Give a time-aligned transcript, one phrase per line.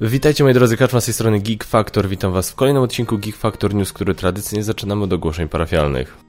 [0.00, 2.08] Witajcie moi drodzy, Kaczma z tej strony Geek Factor.
[2.08, 6.25] Witam was w kolejnym odcinku Geek Factor News, który tradycyjnie zaczynamy od ogłoszeń parafialnych.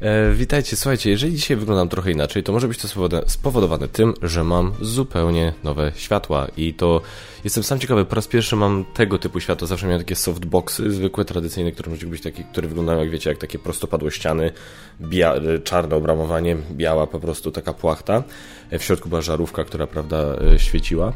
[0.00, 2.88] E, witajcie, słuchajcie, jeżeli dzisiaj wyglądam trochę inaczej, to może być to
[3.26, 7.00] spowodowane tym, że mam zupełnie nowe światła i to
[7.44, 11.24] jestem sam ciekawy, po raz pierwszy mam tego typu światła, zawsze miałem takie softboxy, zwykłe,
[11.24, 14.52] tradycyjne, które mogą być takie, które wyglądają jak wiecie, jak takie prostopadłe ściany,
[15.00, 18.22] bia- czarne obramowanie, biała po prostu taka płachta,
[18.70, 21.12] e, w środku była żarówka, która prawda e, świeciła.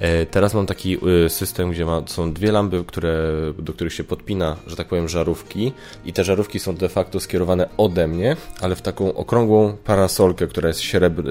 [0.00, 4.56] E, teraz mam taki system, gdzie ma, są dwie lampy, które, do których się podpina,
[4.66, 5.72] że tak powiem, żarówki
[6.04, 10.68] i te żarówki są de facto skierowane ode mnie, ale w taką okrągłą parasolkę, która
[10.68, 10.80] jest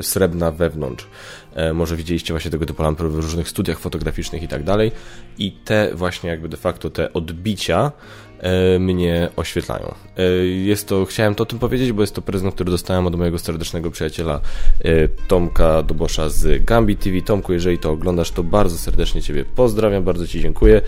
[0.02, 1.08] srebrna wewnątrz.
[1.56, 4.92] E, może widzieliście właśnie tego typu lampy w różnych studiach fotograficznych i tak dalej.
[5.38, 7.92] I te właśnie jakby de facto te odbicia e,
[8.80, 9.96] mnie oświetlają.
[10.18, 13.16] E, jest to, chciałem to o tym powiedzieć, bo jest to prezent, który dostałem od
[13.16, 14.42] mojego serdecznego przyjaciela
[15.28, 17.22] Tomka Dobosza z Gambi TV.
[17.22, 20.82] Tomku, jeżeli to oglądasz, to bardzo serdecznie Ciebie pozdrawiam, bardzo Ci dziękuję.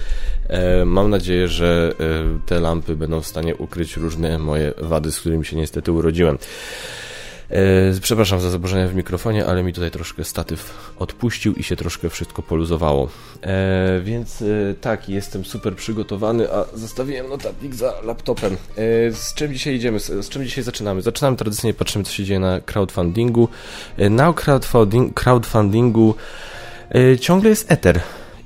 [0.86, 1.94] Mam nadzieję, że
[2.45, 6.38] te lampy będą w stanie ukryć różne moje wady, z którymi się niestety urodziłem.
[7.52, 12.09] E, przepraszam za zaburzenia w mikrofonie, ale mi tutaj troszkę statyw odpuścił i się troszkę
[12.09, 13.09] wszystko poluzowało.
[13.41, 14.45] E, więc e,
[14.81, 18.53] tak, jestem super przygotowany, a zostawiłem notatnik za laptopem.
[18.53, 18.57] E,
[19.11, 19.99] z czym dzisiaj idziemy?
[19.99, 21.02] Z, z, czym dzisiaj zaczynamy?
[21.02, 23.47] Zaczynamy tradycyjnie, patrzymy co się dzieje na crowdfundingu.
[23.97, 26.16] E, na crowdfunding, crowdfundingu
[27.19, 28.02] ciągle jest Ether.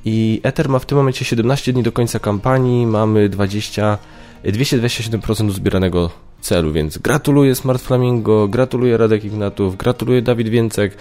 [0.05, 3.97] I Ether ma w tym momencie 17 dni do końca kampanii, mamy 20,
[4.43, 10.97] 227% uzbieranego celu, więc gratuluję Smart Flamingo, gratuluję Radek Ignatów, gratuluję Dawid Więcek.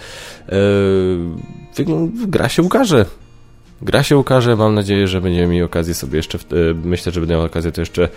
[1.77, 1.87] Yy,
[2.27, 3.05] gra się ukaże.
[3.81, 7.35] Gra się ukaże, mam nadzieję, że będziemy mieli okazję sobie jeszcze, yy, myślę, że będę
[7.35, 8.09] miał okazję to jeszcze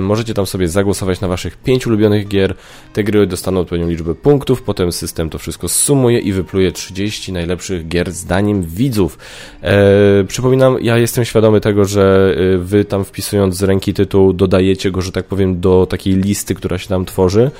[0.00, 2.54] Możecie tam sobie zagłosować na waszych 5 ulubionych gier.
[2.92, 7.88] Te gry dostaną odpowiednią liczbę punktów, potem system to wszystko sumuje i wypluje 30 najlepszych
[7.88, 9.18] gier zdaniem widzów.
[10.28, 15.02] Przypominam, ja jestem świadomy tego, że y, wy tam wpisując z ręki tytuł dodajecie go,
[15.02, 17.50] że tak powiem, do takiej listy, która się tam tworzy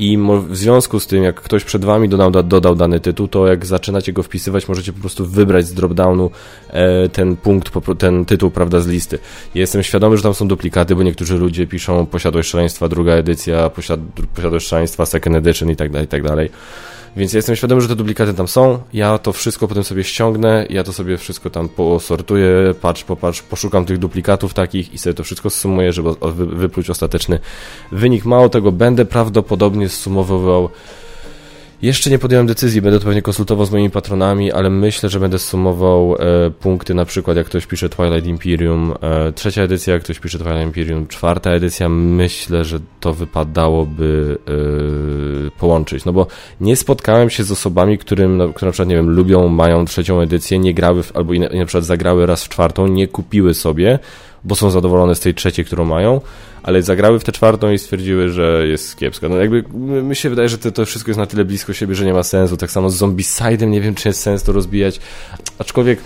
[0.00, 0.18] i
[0.48, 4.12] w związku z tym, jak ktoś przed wami dodał, dodał dany tytuł, to jak zaczynacie
[4.12, 6.30] go wpisywać, możecie po prostu wybrać z dropdownu
[6.68, 9.18] e, ten punkt, ten tytuł, prawda, z listy.
[9.54, 14.00] Jestem świadomy, że tam są duplikaty, bo niektórzy ludzie piszą Posiadłość Szaleństwa, druga edycja, posiad,
[14.34, 16.50] Posiadłość Szaleństwa, second edition i tak dalej, i tak dalej.
[17.16, 18.78] Więc ja jestem świadomy, że te duplikaty tam są.
[18.92, 23.84] Ja to wszystko potem sobie ściągnę, ja to sobie wszystko tam posortuję, patrz, popatrz, poszukam
[23.84, 27.38] tych duplikatów takich i sobie to wszystko zsumuję, żeby wypluć ostateczny
[27.92, 28.24] wynik.
[28.24, 30.70] Mało tego, będę prawdopodobnie zsumowywał.
[31.82, 35.38] Jeszcze nie podjąłem decyzji, będę to pewnie konsultował z moimi patronami, ale myślę, że będę
[35.38, 40.18] sumował e, punkty, na przykład jak ktoś pisze Twilight Imperium, e, trzecia edycja, jak ktoś
[40.18, 46.26] pisze Twilight Imperium, czwarta edycja, myślę, że to wypadałoby e, połączyć, no bo
[46.60, 50.20] nie spotkałem się z osobami, którym, no, które na przykład, nie wiem, lubią, mają trzecią
[50.20, 53.98] edycję, nie grały, w, albo na przykład zagrały raz w czwartą, nie kupiły sobie,
[54.44, 56.20] bo są zadowolone z tej trzeciej, którą mają,
[56.62, 59.28] ale zagrały w tę czwartą i stwierdziły, że jest kiepska.
[59.28, 59.64] No jakby
[60.02, 62.22] mi się wydaje, że to, to wszystko jest na tyle blisko siebie, że nie ma
[62.22, 62.56] sensu.
[62.56, 65.00] Tak samo z Zombicide'em nie wiem, czy jest sens to rozbijać.
[65.58, 66.00] Aczkolwiek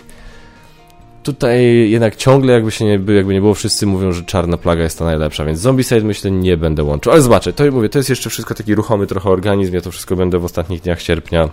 [1.22, 4.98] tutaj jednak ciągle jakby się nie, jakby nie było, wszyscy mówią, że czarna plaga jest
[4.98, 7.12] ta najlepsza, więc Zombicide myślę nie będę łączył.
[7.12, 10.16] Ale zobaczę, to mówię, to jest jeszcze wszystko taki ruchomy trochę organizm, ja to wszystko
[10.16, 11.48] będę w ostatnich dniach sierpnia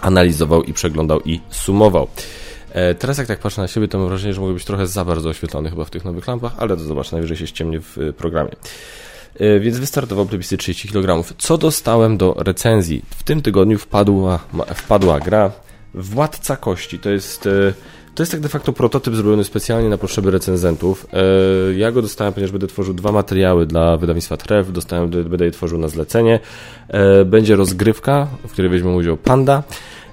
[0.00, 2.08] analizował i przeglądał i sumował.
[2.74, 5.04] E, teraz jak tak patrzę na siebie, to mam wrażenie, że mogę być trochę za
[5.04, 8.12] bardzo oświetlony chyba w tych nowych lampach, ale to zobacz, najwyżej się ściemnie w e,
[8.12, 8.50] programie.
[9.40, 11.34] E, więc wystartował plebiscyt 30 kg.
[11.38, 13.02] Co dostałem do recenzji?
[13.10, 14.38] W tym tygodniu wpadła,
[14.74, 15.50] wpadła gra
[15.94, 16.98] Władca Kości.
[16.98, 17.48] To jest...
[18.14, 21.06] To jest tak de facto prototyp zrobiony specjalnie na potrzeby recenzentów.
[21.76, 24.72] Ja go dostałem, ponieważ będę tworzył dwa materiały dla wydawnictwa Tref.
[24.72, 26.40] Dostałem, będę je tworzył na zlecenie.
[27.26, 29.62] Będzie rozgrywka, w której weźmie udział Panda.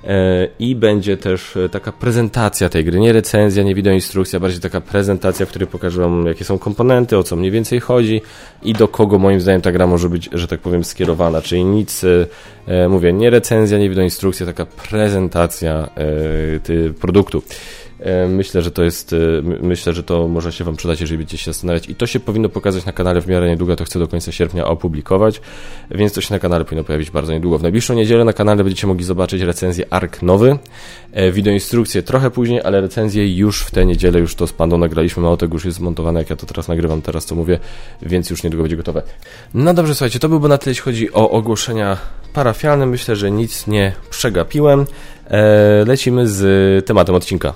[0.07, 4.81] E, i będzie też e, taka prezentacja tej gry, nie recenzja, nie wideoinstrukcja, bardziej taka
[4.81, 8.21] prezentacja, w której pokażę jakie są komponenty, o co mniej więcej chodzi
[8.63, 12.03] i do kogo moim zdaniem ta gra może być, że tak powiem, skierowana, czyli nic,
[12.68, 15.89] e, mówię, nie recenzja, nie wideoinstrukcja, taka prezentacja
[17.01, 17.44] produktu.
[18.01, 19.18] E, myślę, że to jest, e,
[19.62, 21.89] myślę, że to może się Wam przydać, jeżeli będziecie się zastanawiać.
[21.89, 24.65] I to się powinno pokazać na kanale w miarę niedługo, to chcę do końca sierpnia
[24.65, 25.42] opublikować,
[25.92, 27.57] więc to się na kanale powinno pojawić bardzo niedługo.
[27.57, 30.57] W najbliższą niedzielę na kanale będziecie mogli zobaczyć recenzję ARK nowy,
[31.31, 35.38] wideoinstrukcję trochę później, ale recenzję już w tę niedzielę, już to z Pandą nagraliśmy, mało
[35.38, 37.59] tego już jest zmontowane, jak ja to teraz nagrywam, teraz co mówię,
[38.01, 39.01] więc już niedługo będzie gotowe.
[39.53, 41.98] No dobrze, słuchajcie, to byłby na tyle, jeśli chodzi o ogłoszenia
[42.33, 42.86] parafialne.
[42.86, 44.86] Myślę, że nic nie przegapiłem.
[45.27, 47.53] E, lecimy z tematem odcinka.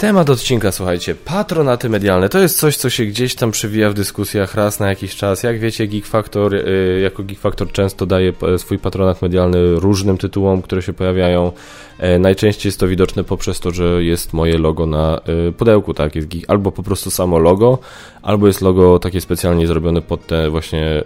[0.00, 2.28] Temat odcinka, słuchajcie, patronaty medialne.
[2.28, 5.42] To jest coś, co się gdzieś tam przewija w dyskusjach raz na jakiś czas.
[5.42, 10.62] Jak wiecie, Geek Factor, y, jako Geek Factor często daje swój patronat medialny różnym tytułom,
[10.62, 11.52] które się pojawiają.
[11.98, 16.14] E, najczęściej jest to widoczne poprzez to, że jest moje logo na y, pudełku, tak?
[16.14, 17.78] Jest geek, albo po prostu samo logo,
[18.22, 21.02] albo jest logo takie specjalnie zrobione pod te właśnie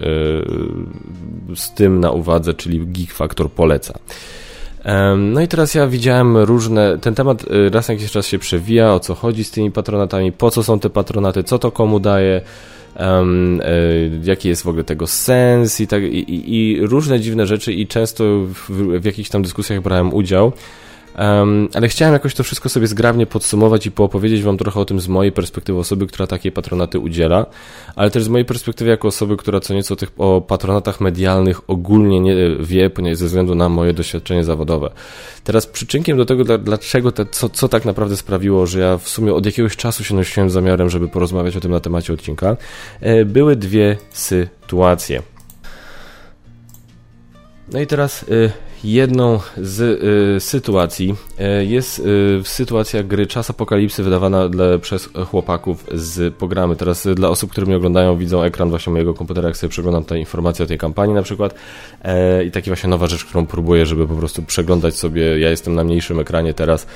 [1.55, 3.99] z tym na uwadze, czyli Geek Factor poleca.
[5.17, 9.01] No i teraz ja widziałem różne, ten temat y, raz jakiś czas się przewija, o
[9.01, 12.41] co chodzi z tymi patronatami, po co są te patronaty, co to komu daje,
[13.01, 13.61] um,
[14.23, 17.87] jaki jest w ogóle tego sens i, tak, i, i, i różne dziwne rzeczy i
[17.87, 18.71] często w,
[19.01, 20.53] w jakichś tam dyskusjach brałem udział.
[21.19, 25.01] Um, ale chciałem jakoś to wszystko sobie zgrabnie podsumować i poopowiedzieć Wam trochę o tym
[25.01, 27.47] z mojej perspektywy osoby, która takie patronaty udziela,
[27.97, 32.21] ale też z mojej perspektywy jako osoby, która co nieco tych o patronatach medialnych ogólnie
[32.21, 34.91] nie wie, ponieważ ze względu na moje doświadczenie zawodowe.
[35.45, 39.35] Teraz przyczynkiem do tego, dlaczego, te, co, co tak naprawdę sprawiło, że ja w sumie
[39.35, 42.57] od jakiegoś czasu się nosiłem zamiarem, żeby porozmawiać o tym na temacie odcinka,
[43.01, 45.23] e, były dwie sytuacje.
[47.73, 48.51] No i teraz y,
[48.85, 49.81] jedną z
[50.37, 51.15] y, sytuacji
[51.61, 56.77] y, jest y, sytuacja gry Czas Apokalipsy wydawana dla, przez chłopaków z programy.
[56.77, 60.05] Teraz y, dla osób, które mnie oglądają, widzą ekran właśnie mojego komputera, jak sobie przeglądam
[60.05, 61.55] te informacje o tej kampanii na przykład.
[62.03, 65.75] E, i taka właśnie nowa rzecz, którą próbuję, żeby po prostu przeglądać sobie, ja jestem
[65.75, 66.87] na mniejszym ekranie teraz,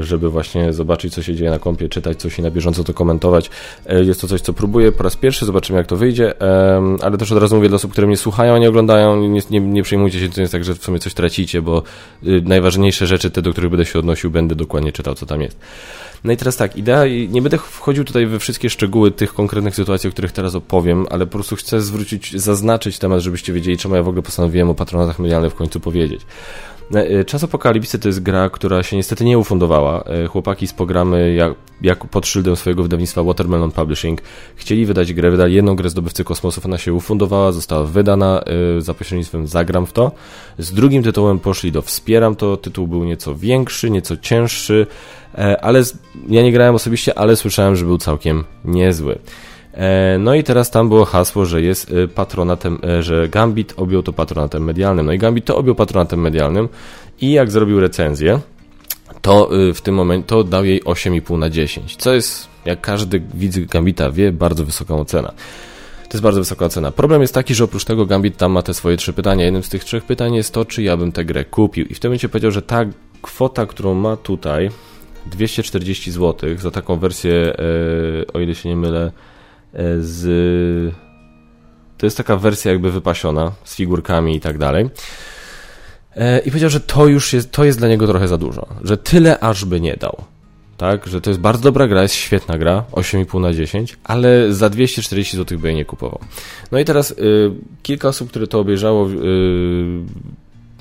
[0.00, 3.50] żeby właśnie zobaczyć, co się dzieje na kompie, czytać coś i na bieżąco to komentować.
[3.86, 6.34] E, jest to coś, co próbuję po raz pierwszy, zobaczymy jak to wyjdzie,
[7.02, 9.60] ale też od razu mówię dla osób, które mnie słuchają, a nie oglądają, nie, nie,
[9.60, 11.82] nie przejmujcie się, to jest tak, że w sumie coś tracicie, bo
[12.26, 15.58] y, najważniejsze rzeczy, te, do których będę się odnosił, będę dokładnie czytał, co tam jest.
[16.24, 20.08] No i teraz tak, idea, nie będę wchodził tutaj we wszystkie szczegóły tych konkretnych sytuacji,
[20.08, 24.02] o których teraz opowiem, ale po prostu chcę zwrócić, zaznaczyć temat, żebyście wiedzieli, czemu ja
[24.02, 26.20] w ogóle postanowiłem o patronatach medialnych w końcu powiedzieć.
[26.94, 30.04] E, Czas Apokalipsy to jest gra, która się niestety nie ufundowała.
[30.04, 34.20] E, chłopaki z programy, jak, jak pod szyldem swojego wydawnictwa Watermelon Publishing,
[34.56, 38.40] chcieli wydać grę, wydali jedną grę Zdobywcy Kosmosów, ona się ufundowała, została wydana
[38.76, 40.12] e, za pośrednictwem Zagram w to.
[40.58, 44.86] Z drugim tytułem poszli do Wspieram to, tytuł był nieco większy, nieco cięższy,
[45.60, 45.82] ale
[46.28, 49.18] ja nie grałem osobiście, ale słyszałem, że był całkiem niezły.
[49.76, 54.02] E, no i teraz tam było hasło, że jest e, patronatem, e, że Gambit objął
[54.02, 55.06] to patronatem medialnym.
[55.06, 56.68] No i Gambit to objął patronatem medialnym
[57.20, 58.40] i jak zrobił recenzję,
[59.22, 63.58] to w tym momencie to dał jej 8,5 na 10, co jest, jak każdy widz
[63.58, 65.28] Gambita wie, bardzo wysoka ocena.
[66.02, 66.90] To jest bardzo wysoka ocena.
[66.90, 69.44] Problem jest taki, że oprócz tego Gambit tam ma te swoje trzy pytania.
[69.44, 71.86] Jednym z tych trzech pytań jest to, czy ja bym tę grę kupił.
[71.86, 72.84] I w tym momencie powiedział, że ta
[73.22, 74.70] kwota, którą ma tutaj,
[75.26, 77.56] 240 zł za taką wersję,
[78.34, 79.12] o ile się nie mylę,
[80.00, 80.94] z...
[81.98, 84.88] To jest taka wersja jakby wypasiona, z figurkami i tak dalej.
[86.16, 88.96] E, I powiedział, że to już jest, to jest dla niego trochę za dużo, że
[88.96, 90.24] tyle aż by nie dał.
[90.76, 94.70] Tak, że to jest bardzo dobra gra, jest świetna gra, 8,5 na 10, ale za
[94.70, 96.20] 240 zł by jej nie kupował.
[96.72, 97.14] No i teraz y,
[97.82, 99.14] kilka osób, które to obejrzało, y,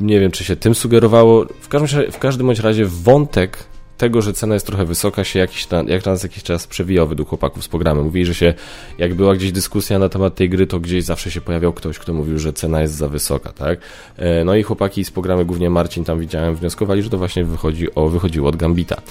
[0.02, 1.46] nie wiem, czy się tym sugerowało.
[1.62, 3.58] W każdym, w każdym bądź razie wątek
[3.98, 7.64] tego, że cena jest trochę wysoka, się jakiś jak raz jakiś czas przewijał według chłopaków
[7.64, 8.04] z programu.
[8.04, 8.54] Mówili, że się,
[8.98, 12.14] jak była gdzieś dyskusja na temat tej gry, to gdzieś zawsze się pojawiał ktoś, kto
[12.14, 13.80] mówił, że cena jest za wysoka, tak?
[14.18, 17.96] E, no i chłopaki z programu, głównie Marcin tam widziałem, wnioskowali, że to właśnie wychodzi
[17.96, 19.02] o, wychodziło od Gambita.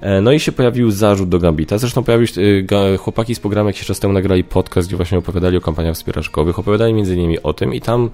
[0.00, 1.78] E, no i się pojawił zarzut do Gambita.
[1.78, 2.40] Zresztą pojawił się,
[2.98, 6.58] chłopaki z programu jakiś czas temu nagrali podcast, gdzie właśnie opowiadali o kampaniach wspieraczkowych.
[6.58, 8.10] Opowiadali między innymi o tym i tam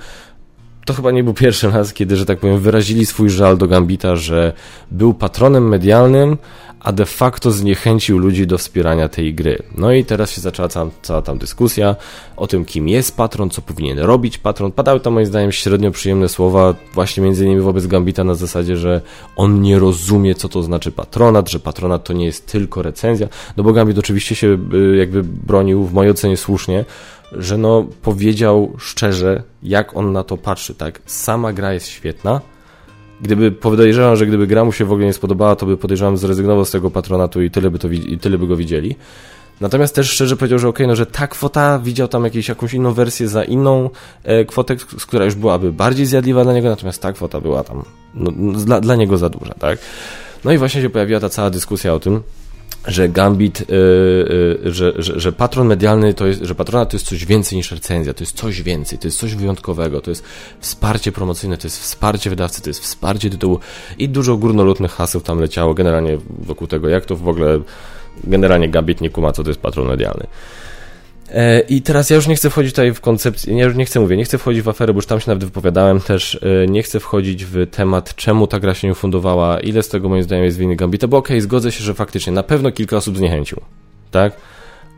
[0.89, 4.17] to chyba nie był pierwszy raz, kiedy, że tak powiem, wyrazili swój żal do Gambita,
[4.17, 4.53] że
[4.91, 6.37] był patronem medialnym,
[6.81, 9.63] a de facto zniechęcił ludzi do wspierania tej gry.
[9.79, 11.97] No i teraz się zaczęła cała, cała tam dyskusja
[12.37, 14.73] o tym, kim jest patron, co powinien robić patron.
[14.73, 19.01] Padały tam moim zdaniem średnio przyjemne słowa, właśnie między innymi wobec Gambita na zasadzie, że
[19.37, 23.65] on nie rozumie, co to znaczy patronat, że patronat to nie jest tylko recenzja, no
[23.65, 26.85] bo Gambit oczywiście się y, jakby bronił, w mojej ocenie słusznie,
[27.33, 31.01] że no powiedział szczerze, jak on na to patrzy, tak?
[31.07, 32.41] Sama gra jest świetna.
[33.21, 36.65] Gdyby podejrzewam, że gdyby gra mu się w ogóle nie spodobała, to by podejrzewam zrezygnował
[36.65, 38.97] z tego patronatu i tyle by, to, i tyle by go widzieli.
[39.61, 42.93] Natomiast też szczerze powiedział, że okay, no że ta kwota widział tam jakieś, jakąś inną
[42.93, 43.91] wersję za inną
[44.25, 48.33] e, kwotę, która już byłaby bardziej zjadliwa dla niego, natomiast ta kwota była tam no,
[48.53, 49.79] dla, dla niego za duża, tak?
[50.45, 52.23] No i właśnie się pojawiła ta cała dyskusja o tym,
[52.89, 57.07] że Gambit, yy, yy, że, że, że patron medialny to jest, że patrona to jest
[57.07, 60.25] coś więcej niż recenzja, to jest coś więcej, to jest coś wyjątkowego, to jest
[60.61, 63.59] wsparcie promocyjne, to jest wsparcie wydawcy, to jest wsparcie tytułu
[63.99, 67.61] i dużo górnolotnych haseł tam leciało generalnie wokół tego, jak to w ogóle
[68.25, 70.27] generalnie Gambit nie kuma, co to jest patron medialny.
[71.31, 74.01] E, I teraz ja już nie chcę wchodzić tutaj w koncepcję, ja już nie chcę
[74.01, 76.83] mówię, nie chcę wchodzić w aferę, bo już tam się nawet wypowiadałem też, e, nie
[76.83, 80.45] chcę wchodzić w temat, czemu ta gra się nie ufundowała, ile z tego moim zdaniem
[80.45, 83.61] jest winy Gambita, bo okej, okay, zgodzę się, że faktycznie na pewno kilka osób zniechęcił,
[84.11, 84.33] tak?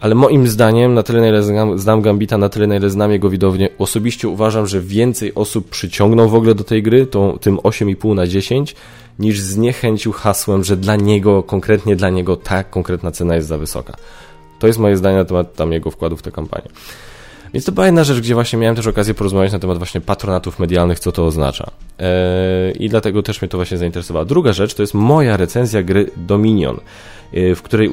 [0.01, 1.43] Ale moim zdaniem, na tyle na ile
[1.79, 6.29] znam Gambita, na tyle na ile znam jego widownię, osobiście uważam, że więcej osób przyciągnął
[6.29, 8.77] w ogóle do tej gry, tą, tym 8,5 na 10,
[9.19, 13.97] niż zniechęcił hasłem, że dla niego, konkretnie dla niego ta konkretna cena jest za wysoka.
[14.61, 16.69] To jest moje zdanie na temat tam jego wkładu w tę kampanię.
[17.55, 20.59] Więc to była jedna rzecz, gdzie właśnie miałem też okazję porozmawiać na temat właśnie patronatów
[20.59, 21.71] medialnych, co to oznacza.
[21.99, 24.25] Eee, I dlatego też mnie to właśnie zainteresowało.
[24.25, 26.81] Druga rzecz to jest moja recenzja gry Dominion,
[27.33, 27.91] e, w której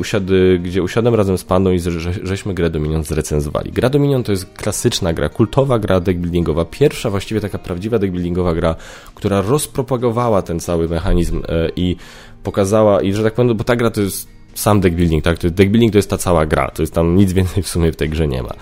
[0.59, 3.71] gdzie usiadłem razem z Pandą i że, żeśmy grę Dominion zrecenzowali.
[3.71, 8.75] Gra Dominion to jest klasyczna gra, kultowa gra deckbuildingowa, pierwsza właściwie taka prawdziwa deckbuildingowa gra,
[9.15, 11.95] która rozpropagowała ten cały mechanizm e, i
[12.43, 15.37] pokazała, i że tak powiem, bo ta gra to jest sam deck building, tak?
[15.37, 17.95] Deck building to jest ta cała gra, to jest tam nic więcej w sumie w
[17.95, 18.53] tej grze nie ma.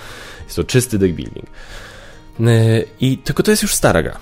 [0.43, 1.45] Jest to czysty deck building.
[2.39, 4.17] E, I tylko to jest już stara gra.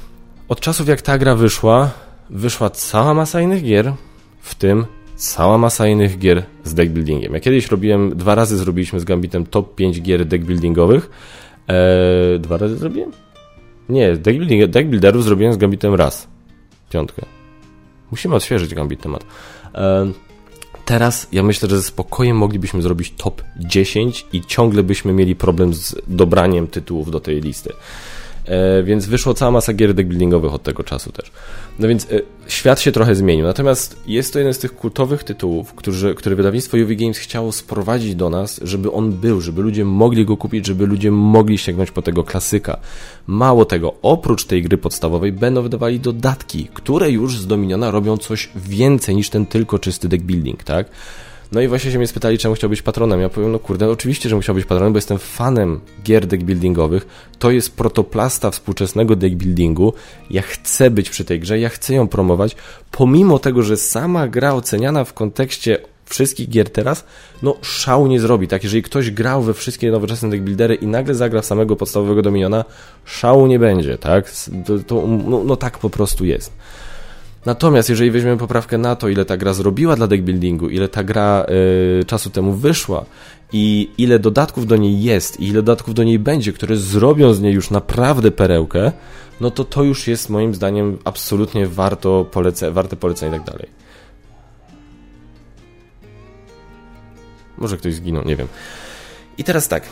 [0.50, 1.92] Od czasów jak ta gra wyszła,
[2.30, 3.94] wyszła cała masa innych gier,
[4.42, 7.34] w tym cała masa innych gier z deck buildingiem.
[7.34, 11.10] Ja kiedyś robiłem, dwa razy zrobiliśmy z Gambitem top 5 gier deck buildingowych.
[11.68, 13.12] Eee, dwa razy zrobiłem?
[13.90, 14.18] Nie,
[14.68, 16.28] deck builderów zrobiłem z Gambitem raz.
[16.90, 17.26] Piątkę.
[18.12, 19.26] Musimy odświeżyć Gambit temat.
[19.74, 20.14] Eee,
[20.86, 25.74] Teraz ja myślę, że ze spokojem moglibyśmy zrobić top 10 i ciągle byśmy mieli problem
[25.74, 27.74] z dobraniem tytułów do tej listy.
[28.46, 31.32] E, więc wyszło cała masa gier deckbuildingowych od tego czasu też.
[31.80, 32.08] No więc e,
[32.48, 33.46] świat się trochę zmienił.
[33.46, 38.16] Natomiast jest to jeden z tych kultowych tytułów, który, który wydawnictwo UV Games chciało sprowadzić
[38.16, 42.02] do nas, żeby on był, żeby ludzie mogli go kupić, żeby ludzie mogli sięgnąć po
[42.02, 42.80] tego klasyka.
[43.28, 48.50] Mało tego, oprócz tej gry podstawowej będą wydawali dodatki, które już z Dominiona robią coś
[48.56, 50.88] więcej niż ten tylko czysty deckbuilding, tak?
[51.54, 53.22] No i właśnie się mnie spytali, czemu chciał być patronem.
[53.22, 57.08] Ja powiem, no kurde, oczywiście, że musiał być patronem, bo jestem fanem gier deckbuildingowych.
[57.40, 59.94] To jest protoplasta współczesnego deckbuildingu.
[60.30, 62.56] Ja chcę być przy tej grze, ja chcę ją promować,
[62.92, 67.06] pomimo tego, że sama gra oceniana w kontekście wszystkich gier teraz,
[67.42, 68.64] no szału nie zrobi, tak?
[68.64, 72.66] Jeżeli ktoś grał we wszystkie nowoczesne deckbuildery i nagle zagra w samego podstawowego Dominiona,
[73.06, 74.32] szału nie będzie, tak?
[74.66, 76.52] To, to no, no tak po prostu jest.
[77.46, 81.46] Natomiast jeżeli weźmiemy poprawkę na to, ile ta gra zrobiła dla deckbuildingu, ile ta gra
[82.02, 83.06] y, czasu temu wyszła
[83.54, 87.42] i ile dodatków do niej jest i ile dodatków do niej będzie, które zrobią z
[87.42, 88.92] niej już naprawdę perełkę,
[89.42, 93.70] no to to już jest moim zdaniem absolutnie warto polece warte polecenia i tak dalej.
[97.58, 98.48] Może ktoś zginął, nie wiem.
[99.38, 99.84] I teraz tak.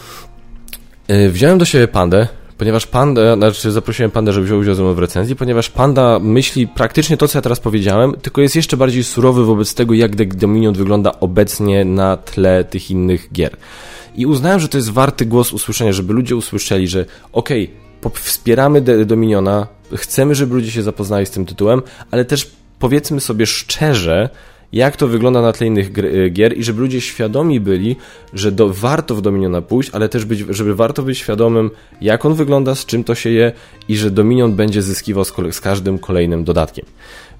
[1.10, 2.28] Y, wziąłem do siebie pandę,
[2.62, 6.68] ponieważ Panda, znaczy zaprosiłem Panda, żeby wziął udział ze mną w recenzji, ponieważ Panda myśli
[6.68, 10.26] praktycznie to, co ja teraz powiedziałem, tylko jest jeszcze bardziej surowy wobec tego, jak The
[10.26, 13.58] Dominion wygląda obecnie na tle tych innych gier.
[14.16, 18.82] I uznałem, że to jest warty głos usłyszenia, żeby ludzie usłyszeli, że okej, okay, wspieramy
[18.82, 24.30] The Dominiona, chcemy, żeby ludzie się zapoznali z tym tytułem, ale też powiedzmy sobie szczerze,
[24.74, 27.96] jak to wygląda na tle innych y, gier i żeby ludzie świadomi byli,
[28.34, 32.34] że do, warto w Dominiona pójść, ale też być, żeby warto być świadomym, jak on
[32.34, 33.52] wygląda, z czym to się je
[33.88, 36.86] i że Dominion będzie zyskiwał z, z każdym kolejnym dodatkiem.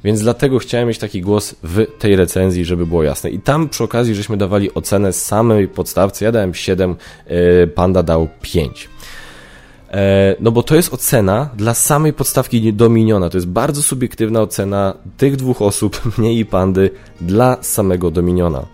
[0.04, 3.30] Więc dlatego chciałem mieć taki głos w tej recenzji, żeby było jasne.
[3.30, 6.26] I tam przy okazji, żeśmy dawali ocenę samej podstawce.
[6.26, 6.96] Ja dałem 7,
[7.64, 8.90] y, Panda dał 5.
[9.92, 13.30] E, no bo to jest ocena dla samej podstawki Dominiona.
[13.30, 16.90] To jest bardzo subiektywna ocena tych dwóch osób, mnie i Pandy,
[17.22, 18.66] dla samego Dominiona.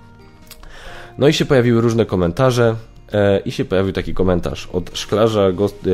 [1.18, 2.76] No i się pojawiły różne komentarze.
[3.14, 5.88] E, I się pojawił taki komentarz od szklarza Ghost,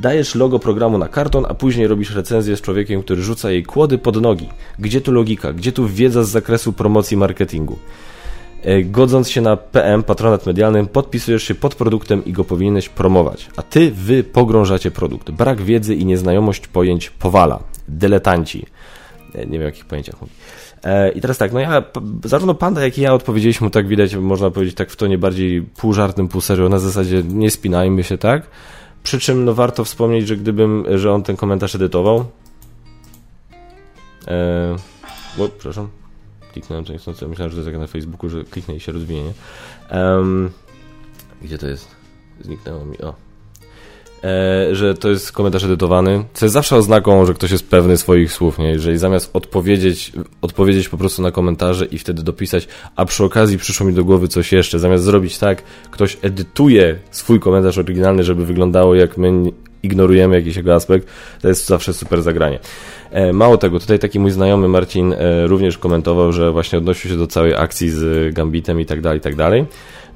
[0.00, 3.98] Dajesz logo programu na karton, a później robisz recenzję z człowiekiem, który rzuca jej kłody
[3.98, 4.48] pod nogi.
[4.78, 5.52] Gdzie tu logika?
[5.52, 7.78] Gdzie tu wiedza z zakresu promocji marketingu?
[8.66, 13.48] E, godząc się na PM, patronat medialny, podpisujesz się pod produktem i go powinieneś promować.
[13.56, 15.30] A ty, wy pogrążacie produkt.
[15.30, 17.60] Brak wiedzy i nieznajomość pojęć powala.
[17.88, 18.66] Dyletanci.
[19.34, 20.32] E, nie wiem, o jakich pojęciach mówi.
[20.84, 21.82] E, I teraz tak, no ja,
[22.24, 25.92] zarówno Panda, jak i ja odpowiedzieliśmy tak widać, można powiedzieć tak w tonie bardziej pół
[25.92, 28.46] żartym, pół serio, na zasadzie nie spinajmy się, tak?
[29.02, 32.24] Przy czym, no warto wspomnieć, że gdybym, że on ten komentarz edytował,
[34.28, 34.76] e,
[35.38, 35.88] o, przepraszam,
[36.56, 39.32] kliknąłem co niechcący, myślałem, że to jest jak na Facebooku, że kliknę i się rozwinie.
[39.90, 40.50] Um,
[41.42, 41.88] Gdzie to jest?
[42.40, 43.14] Zniknęło mi, o.
[44.24, 48.32] E, że to jest komentarz edytowany, co jest zawsze oznaką, że ktoś jest pewny swoich
[48.32, 48.68] słów, nie?
[48.68, 53.86] Jeżeli zamiast odpowiedzieć, odpowiedzieć po prostu na komentarze i wtedy dopisać, a przy okazji przyszło
[53.86, 58.94] mi do głowy coś jeszcze, zamiast zrobić tak, ktoś edytuje swój komentarz oryginalny, żeby wyglądało
[58.94, 61.08] jak my ignorujemy jakiś jego aspekt,
[61.42, 62.58] to jest zawsze super zagranie.
[63.16, 67.16] E, mało tego, tutaj taki mój znajomy Marcin e, również komentował, że właśnie odnosił się
[67.16, 69.64] do całej akcji z Gambitem i tak dalej, i tak dalej.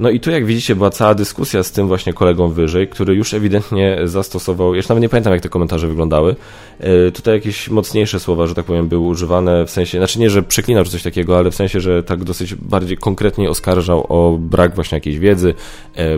[0.00, 3.35] No i tu jak widzicie była cała dyskusja z tym właśnie kolegą wyżej, który już
[3.35, 6.37] ewidentnie zastosował, jeszcze nawet nie pamiętam jak te komentarze wyglądały,
[6.78, 10.42] e, tutaj jakieś mocniejsze słowa, że tak powiem, były używane w sensie, znaczy nie, że
[10.42, 14.75] przeklinał czy coś takiego, ale w sensie, że tak dosyć bardziej konkretnie oskarżał o brak
[14.75, 15.54] właśnie jakiejś wiedzy,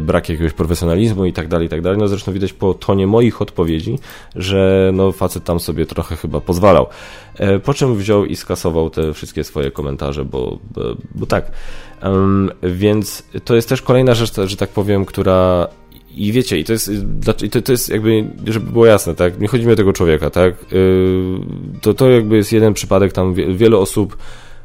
[0.00, 1.98] brak jakiegoś profesjonalizmu i tak dalej, i tak dalej.
[1.98, 3.98] No zresztą widać po tonie moich odpowiedzi,
[4.36, 6.86] że no facet tam sobie trochę chyba pozwalał.
[7.38, 10.82] E, po czym wziął i skasował te wszystkie swoje komentarze, bo, bo,
[11.14, 11.50] bo tak.
[12.02, 15.68] Um, więc to jest też kolejna rzecz, że tak powiem, która
[16.16, 16.90] i wiecie, i to jest,
[17.50, 20.54] to, to jest jakby, żeby było jasne, tak, nie chodzi mi o tego człowieka, tak,
[20.72, 21.38] yy,
[21.80, 24.16] to, to jakby jest jeden przypadek, tam wiele osób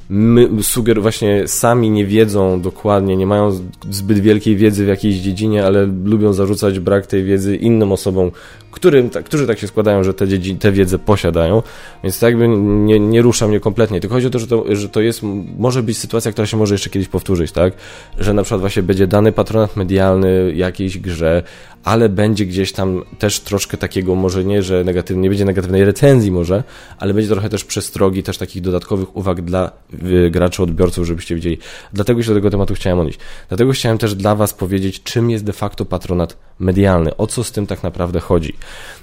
[0.10, 3.52] my suger właśnie sami nie wiedzą dokładnie, nie mają
[3.90, 8.32] zbyt wielkiej wiedzy w jakiejś dziedzinie, ale lubią zarzucać brak tej wiedzy innym osobom,
[8.80, 11.64] którym, którzy tak się składają, że te, dziedzin, te wiedzę posiadają,
[12.04, 14.02] więc tak jakby nie, nie rusza mnie kompletnie.
[14.02, 15.22] Tylko chodzi o to że, to, że to jest,
[15.58, 17.74] może być sytuacja, która się może jeszcze kiedyś powtórzyć, tak?
[18.20, 21.44] Że na przykład właśnie będzie dany patronat medialny jakiejś grze,
[21.84, 26.32] ale będzie gdzieś tam też troszkę takiego, może nie, że negatywnie, nie będzie negatywnej recenzji
[26.32, 26.64] może,
[27.00, 29.72] ale będzie trochę też przestrogi, też takich dodatkowych uwag dla
[30.04, 31.58] y, graczy, odbiorców, żebyście widzieli.
[31.94, 33.20] Dlatego się do tego tematu chciałem odnieść.
[33.48, 37.52] Dlatego chciałem też dla Was powiedzieć, czym jest de facto patronat medialny, o co z
[37.52, 38.54] tym tak naprawdę chodzi.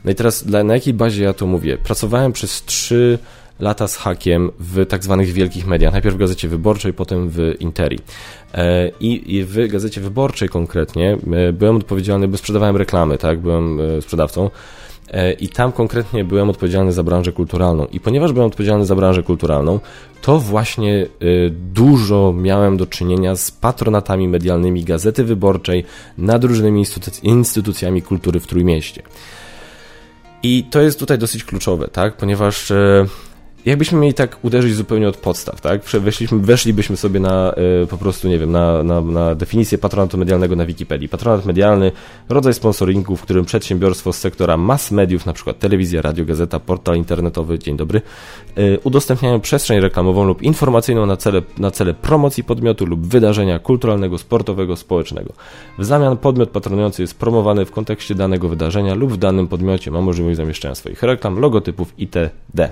[0.04, 1.78] No i teraz dla, na jakiej bazie ja to mówię?
[1.78, 3.18] Pracowałem przez trzy
[3.61, 5.92] lata z hakiem w tak zwanych wielkich mediach.
[5.92, 7.99] Najpierw w Gazecie Wyborczej, potem w Interi.
[8.54, 13.40] E, I w Gazecie Wyborczej konkretnie e, byłem odpowiedzialny, bo sprzedawałem reklamy, tak?
[13.40, 14.50] Byłem e, sprzedawcą.
[15.40, 17.87] I tam konkretnie byłem odpowiedzialny za branżę kulturalną.
[17.87, 19.80] I ponieważ byłem odpowiedzialny za branżę kulturalną,
[20.23, 21.06] to właśnie
[21.50, 25.85] dużo miałem do czynienia z patronatami medialnymi Gazety Wyborczej
[26.18, 26.85] nad różnymi
[27.23, 29.02] instytucjami kultury w Trójmieście.
[30.45, 32.17] I to jest tutaj dosyć kluczowe, tak?
[32.17, 32.73] Ponieważ
[33.66, 35.85] jakbyśmy mieli tak uderzyć zupełnie od podstaw, tak?
[35.85, 40.56] Weszliśmy, weszlibyśmy sobie na y, po prostu, nie wiem, na, na, na definicję patronatu medialnego
[40.56, 41.08] na Wikipedii.
[41.08, 41.93] Patronat medialny,
[42.28, 47.58] rodzaj sponsoringu, w którym przedsiębiorstwo z sektora mass mediów, przykład telewizja, radio, gazeta, portal internetowy,
[47.58, 48.02] dzień dobry,
[48.58, 54.19] y, udostępniają przestrzeń reklamową lub informacyjną na cele, na cele promocji podmiotu lub wydarzenia kulturalnego,
[54.19, 55.32] sportowego, społecznego.
[55.78, 60.00] W zamian podmiot patronujący jest promowany w kontekście danego wydarzenia lub w danym podmiocie ma
[60.00, 62.71] możliwość zamieszczenia swoich reklam, logotypów itd.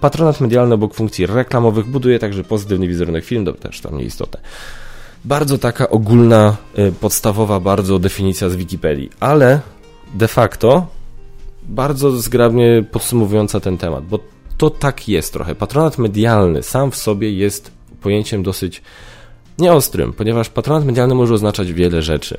[0.00, 4.40] Patronat medialny obok funkcji reklamowych buduje także pozytywny wizerunek to też tam nieistotne.
[5.24, 9.60] Bardzo taka ogólna, y, podstawowa bardzo definicja z Wikipedii, ale
[10.14, 10.86] de facto
[11.62, 14.18] bardzo zgrabnie podsumowująca ten temat, bo
[14.56, 15.54] to tak jest trochę.
[15.54, 18.82] Patronat medialny sam w sobie jest pojęciem dosyć
[19.58, 22.38] nieostrym, ponieważ patronat medialny może oznaczać wiele rzeczy,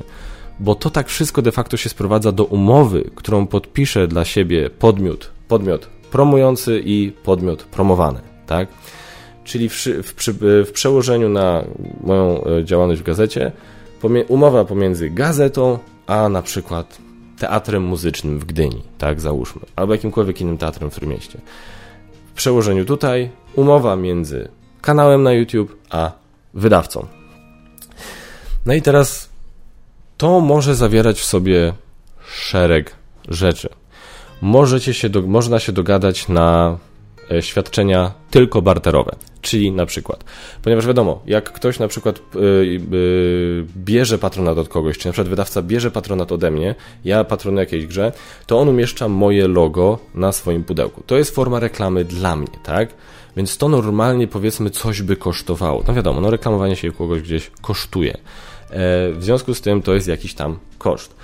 [0.60, 5.30] bo to tak wszystko de facto się sprowadza do umowy, którą podpisze dla siebie podmiot,
[5.48, 8.68] podmiot promujący i podmiot promowany, tak?
[9.44, 10.14] Czyli w, w,
[10.68, 11.64] w przełożeniu na
[12.04, 13.52] moją e, działalność w gazecie,
[14.28, 16.98] umowa pomiędzy gazetą, a na przykład
[17.40, 21.40] teatrem muzycznym w Gdyni, tak załóżmy, albo jakimkolwiek innym teatrem w Trójmieście.
[22.26, 24.50] W przełożeniu tutaj umowa między
[24.82, 26.12] kanałem na YouTube, a
[26.54, 27.08] wydawcą.
[28.66, 29.30] No i teraz
[30.18, 31.74] to może zawierać w sobie
[32.28, 32.96] szereg
[33.30, 33.70] rzeczy
[34.42, 36.78] możecie się do, można się dogadać na
[37.32, 39.16] e, świadczenia tylko barterowe.
[39.42, 40.24] Czyli na przykład,
[40.62, 45.62] ponieważ wiadomo, jak ktoś na przykład yy, bierze patronat od kogoś, czy na przykład wydawca
[45.62, 48.12] bierze patronat ode mnie, ja patronuję jakiejś grze,
[48.46, 51.04] to on umieszcza moje logo na swoim pudełku.
[51.06, 52.90] To jest forma reklamy dla mnie, tak?
[53.38, 55.84] Więc to normalnie powiedzmy coś by kosztowało.
[55.88, 58.18] No wiadomo, no reklamowanie się kogoś gdzieś kosztuje.
[59.14, 61.16] W związku z tym to jest jakiś tam koszt.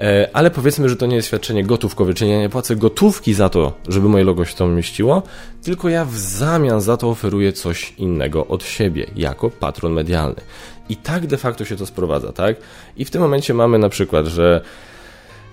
[0.00, 3.48] E, ale powiedzmy, że to nie jest świadczenie gotówkowe, czyli ja nie płacę gotówki za
[3.48, 5.22] to, żeby moje logo się tam mieściło,
[5.62, 10.40] tylko ja w zamian za to oferuję coś innego od siebie, jako patron medialny.
[10.88, 12.56] I tak de facto się to sprowadza, tak?
[12.96, 14.60] I w tym momencie mamy na przykład, że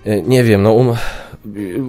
[0.04, 0.96] e, nie wiem, no um,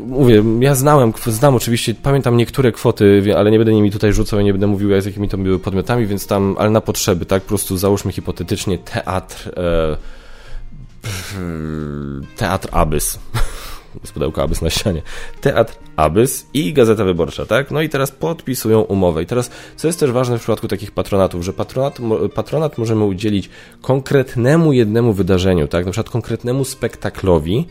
[0.07, 4.43] mówię, ja znałem, znam oczywiście, pamiętam niektóre kwoty, ale nie będę nimi tutaj rzucał i
[4.43, 7.43] nie będę mówił, z jakimi to były podmiotami, więc tam, ale na potrzeby, tak?
[7.43, 9.59] Po prostu załóżmy hipotetycznie teatr...
[9.59, 10.18] E,
[12.35, 13.19] Teatr Abyss.
[14.03, 15.01] z pudełka Abys na ścianie,
[15.41, 17.71] Teatr Abys i Gazeta Wyborcza, tak?
[17.71, 19.23] No i teraz podpisują umowę.
[19.23, 21.99] I teraz, co jest też ważne w przypadku takich patronatów, że patronat,
[22.33, 23.49] patronat możemy udzielić
[23.81, 25.85] konkretnemu jednemu wydarzeniu, tak?
[25.85, 27.67] Na przykład konkretnemu spektaklowi,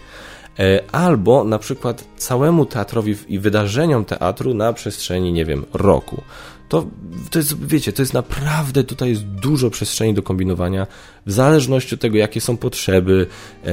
[0.58, 6.22] e, albo na przykład całemu teatrowi i wydarzeniom teatru na przestrzeni, nie wiem, roku
[6.68, 6.86] to,
[7.30, 10.86] to jest, wiecie, to jest naprawdę, tutaj jest dużo przestrzeni do kombinowania,
[11.26, 13.26] w zależności od tego, jakie są potrzeby,
[13.66, 13.70] e,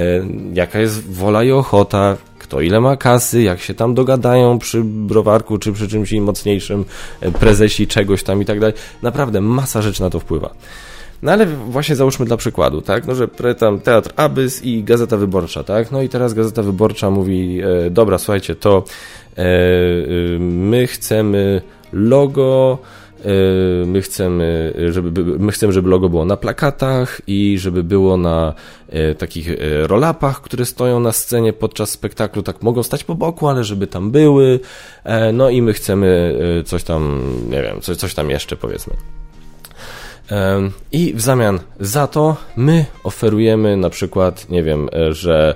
[0.53, 5.57] jaka jest wola i ochota, kto ile ma kasy, jak się tam dogadają przy browarku,
[5.57, 6.85] czy przy czymś mocniejszym,
[7.21, 8.75] e, prezesi czegoś tam i tak dalej.
[9.01, 10.55] Naprawdę masa rzeczy na to wpływa.
[11.21, 13.27] No ale właśnie załóżmy dla przykładu, tak, no że
[13.57, 18.17] tam Teatr Abys i Gazeta Wyborcza, tak, no i teraz Gazeta Wyborcza mówi, e, dobra,
[18.17, 18.83] słuchajcie, to
[19.37, 19.45] e, e
[20.39, 21.61] my chcemy
[21.93, 22.77] logo,
[23.25, 28.53] e, My chcemy, żeby, my chcemy, żeby logo było na plakatach i żeby było na
[28.89, 32.43] e, takich e, rolapach, które stoją na scenie podczas spektaklu.
[32.43, 34.59] Tak mogą stać po boku, ale żeby tam były.
[35.33, 38.93] No i my chcemy coś tam, nie wiem, coś, coś tam jeszcze powiedzmy.
[40.91, 45.55] I w zamian za to my oferujemy na przykład, nie wiem, że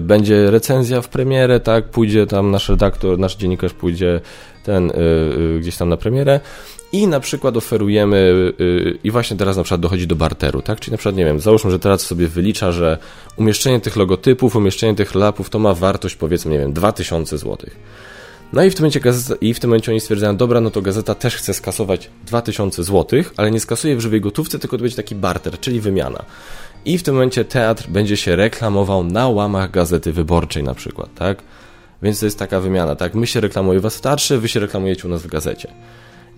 [0.00, 4.20] będzie recenzja w premierę, tak, pójdzie tam nasz redaktor, nasz dziennikarz pójdzie
[4.62, 4.94] ten y,
[5.56, 6.40] y, gdzieś tam na premierę
[6.92, 10.80] i na przykład oferujemy y, i właśnie teraz na przykład dochodzi do barteru, tak?
[10.80, 12.98] Czyli na przykład, nie wiem, załóżmy, że teraz sobie wylicza, że
[13.36, 17.70] umieszczenie tych logotypów, umieszczenie tych lapów to ma wartość powiedzmy, nie wiem, 2000 zł.
[18.52, 20.82] No i w tym momencie gazeta, i w tym momencie oni stwierdzają, dobra, no to
[20.82, 24.96] gazeta też chce skasować 2000 zł, ale nie skasuje w żywej gotówce, tylko to będzie
[24.96, 26.24] taki barter, czyli wymiana.
[26.84, 31.42] I w tym momencie teatr będzie się reklamował na łamach gazety wyborczej na przykład, tak?
[32.02, 33.14] Więc to jest taka wymiana, tak?
[33.14, 35.68] My się reklamujemy was w teatrze, wy się reklamujecie u nas w gazecie.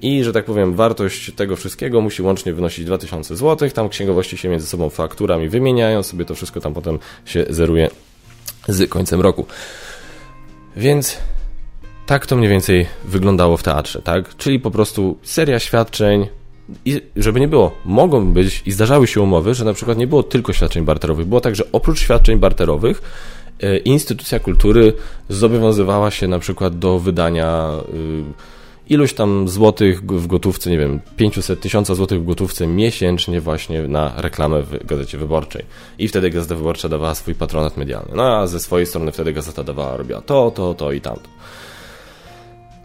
[0.02, 3.70] I, że tak powiem, wartość tego wszystkiego musi łącznie wynosić 2000 zł.
[3.70, 7.90] Tam księgowości się między sobą fakturami wymieniają, sobie to wszystko tam potem się zeruje
[8.68, 9.46] z końcem roku.
[10.76, 11.18] Więc
[12.06, 14.36] tak to mniej więcej wyglądało w teatrze, tak?
[14.36, 16.26] Czyli po prostu seria świadczeń,
[16.84, 20.22] i żeby nie było, mogą być i zdarzały się umowy, że na przykład nie było
[20.22, 23.02] tylko świadczeń barterowych, było tak, że oprócz świadczeń barterowych
[23.84, 24.92] instytucja kultury
[25.28, 31.60] zobowiązywała się na przykład do wydania y, iluś tam złotych w gotówce, nie wiem, 500
[31.60, 35.64] tysiąca złotych w gotówce miesięcznie właśnie na reklamę w Gazecie Wyborczej.
[35.98, 38.12] I wtedy Gazeta Wyborcza dawała swój patronat medialny.
[38.14, 41.28] No a ze swojej strony wtedy Gazeta dawała, robiła to, to, to i tamto.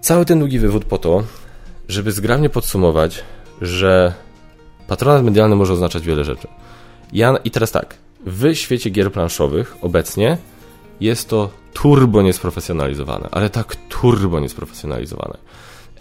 [0.01, 1.23] Cały ten długi wywód po to,
[1.87, 3.23] żeby zgrabnie podsumować,
[3.61, 4.13] że
[4.87, 6.47] patronat medialny może oznaczać wiele rzeczy.
[7.13, 10.37] Ja, I teraz tak, w świecie gier planszowych obecnie
[10.99, 15.37] jest to turbo niesprofesjonalizowane, ale tak turbo niesprofesjonalizowane.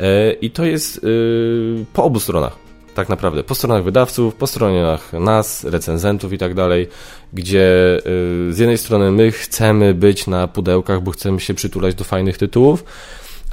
[0.00, 2.56] E, I to jest y, po obu stronach,
[2.94, 3.42] tak naprawdę.
[3.42, 6.88] Po stronach wydawców, po stronach nas, recenzentów i tak dalej,
[7.32, 7.98] gdzie
[8.48, 12.38] y, z jednej strony my chcemy być na pudełkach, bo chcemy się przytulać do fajnych
[12.38, 12.84] tytułów,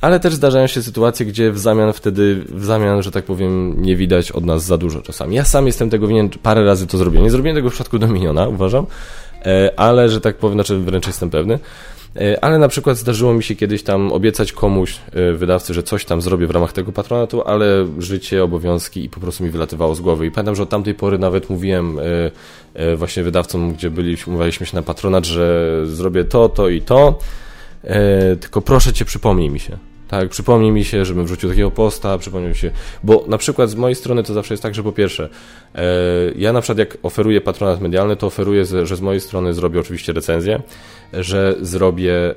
[0.03, 3.95] ale też zdarzają się sytuacje, gdzie w zamian wtedy, w zamian, że tak powiem, nie
[3.95, 5.35] widać od nas za dużo czasami.
[5.35, 7.23] Ja sam jestem tego winien, parę razy to zrobiłem.
[7.23, 8.85] Nie zrobiłem tego w przypadku Dominiona, uważam,
[9.45, 11.59] E, ale że tak powiem, znaczy wręcz jestem pewny.
[12.15, 16.05] E, ale na przykład zdarzyło mi się kiedyś tam obiecać komuś, e, wydawcy, że coś
[16.05, 20.01] tam zrobię w ramach tego patronatu, ale życie, obowiązki i po prostu mi wylatywało z
[20.01, 20.25] głowy.
[20.25, 21.99] I pamiętam, że od tamtej pory nawet mówiłem
[22.95, 27.19] właśnie wydawcom, gdzie byliśmy, umawialiśmy się na patronat, że zrobię to, to i to,
[28.41, 29.77] tylko proszę cię, przypomnij mi się.
[30.07, 32.71] Tak, przypomnij mi się, żebym wrzucił takiego posta, przypomnij mi się,
[33.03, 35.29] bo na przykład z mojej strony to zawsze jest tak, że po pierwsze,
[35.75, 35.83] e,
[36.35, 40.13] ja na przykład jak oferuję patronat medialny, to oferuję, że z mojej strony zrobię oczywiście
[40.13, 40.61] recenzję,
[41.13, 42.33] że zrobię e,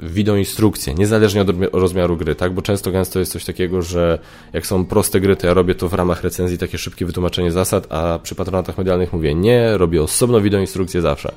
[0.00, 4.18] wideo instrukcję, niezależnie od rozmiaru gry, tak, bo często gęsto jest coś takiego, że
[4.52, 7.86] jak są proste gry, to ja robię to w ramach recenzji, takie szybkie wytłumaczenie zasad,
[7.92, 11.32] a przy patronatach medialnych mówię nie, robię osobno wideo instrukcję zawsze.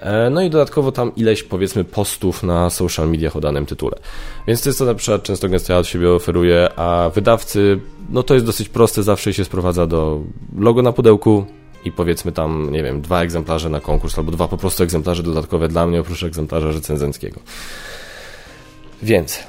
[0.00, 3.96] E, no i dodatkowo tam ileś powiedzmy postów na social mediach o danym tytule.
[4.46, 7.80] Więc to jest to na przykład często gęsto od siebie oferuje, a wydawcy,
[8.10, 10.20] no to jest dosyć proste, zawsze się sprowadza do
[10.58, 11.46] logo na pudełku
[11.84, 15.68] i powiedzmy tam, nie wiem, dwa egzemplarze na konkurs, albo dwa po prostu egzemplarze dodatkowe
[15.68, 17.40] dla mnie, oprócz egzemplarza recenzenckiego.
[19.02, 19.40] Więc...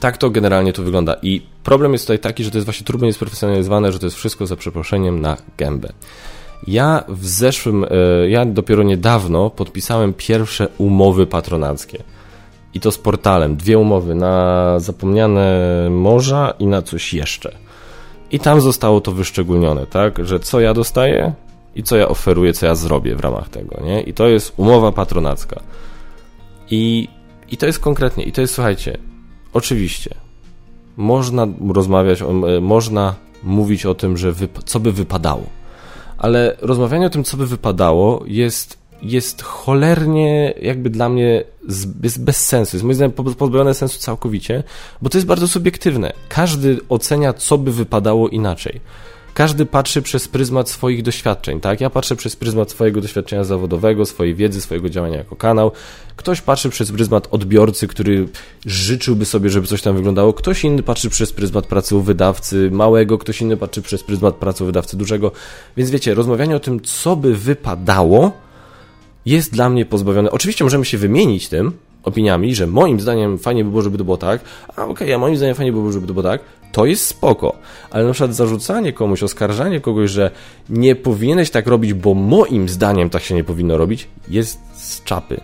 [0.00, 1.16] Tak to generalnie tu wygląda.
[1.22, 4.46] I problem jest tutaj taki, że to jest właśnie turbo niesprofesjonalizowane, że to jest wszystko
[4.46, 5.92] za przeproszeniem na gębę.
[6.66, 12.02] Ja w zeszłym, e, ja dopiero niedawno podpisałem pierwsze umowy patronackie.
[12.74, 13.56] I to z portalem.
[13.56, 17.56] Dwie umowy na zapomniane morza i na coś jeszcze.
[18.30, 20.26] I tam zostało to wyszczególnione, tak?
[20.26, 21.32] Że co ja dostaję
[21.74, 24.02] i co ja oferuję, co ja zrobię w ramach tego, nie?
[24.02, 25.60] I to jest umowa patronacka.
[26.70, 27.08] I,
[27.50, 28.24] i to jest konkretnie.
[28.24, 28.98] I to jest, słuchajcie,
[29.52, 30.14] oczywiście,
[30.96, 34.32] można rozmawiać, o, e, można mówić o tym, że
[34.64, 35.55] co by wypadało
[36.18, 41.44] ale rozmawianie o tym, co by wypadało, jest jest cholernie jakby dla mnie
[42.02, 42.76] jest bez sensu.
[42.76, 44.62] Jest moim zdaniem pozbawione sensu całkowicie,
[45.02, 46.12] bo to jest bardzo subiektywne.
[46.28, 48.80] Każdy ocenia, co by wypadało inaczej.
[49.36, 51.80] Każdy patrzy przez pryzmat swoich doświadczeń, tak?
[51.80, 55.72] Ja patrzę przez pryzmat swojego doświadczenia zawodowego, swojej wiedzy, swojego działania jako kanał.
[56.16, 58.28] Ktoś patrzy przez pryzmat odbiorcy, który
[58.66, 60.32] życzyłby sobie, żeby coś tam wyglądało.
[60.32, 64.64] Ktoś inny patrzy przez pryzmat pracy u wydawcy małego, ktoś inny patrzy przez pryzmat pracy
[64.64, 65.32] u wydawcy dużego.
[65.76, 68.32] Więc wiecie, rozmawianie o tym, co by wypadało,
[69.26, 70.30] jest dla mnie pozbawione.
[70.30, 71.72] Oczywiście możemy się wymienić tym
[72.02, 75.18] opiniami, że moim zdaniem fajnie by było, żeby to było tak, a okej, okay, a
[75.18, 76.40] moim zdaniem fajnie by było, żeby to było tak,
[76.76, 77.56] to jest spoko.
[77.90, 80.30] Ale na przykład zarzucanie komuś, oskarżanie kogoś, że
[80.70, 85.40] nie powinieneś tak robić, bo moim zdaniem tak się nie powinno robić, jest z czapy.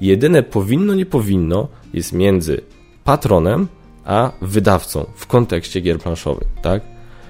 [0.00, 2.60] Jedyne powinno, nie powinno jest między
[3.04, 3.68] patronem
[4.04, 6.82] a wydawcą w kontekście gier planszowych, tak?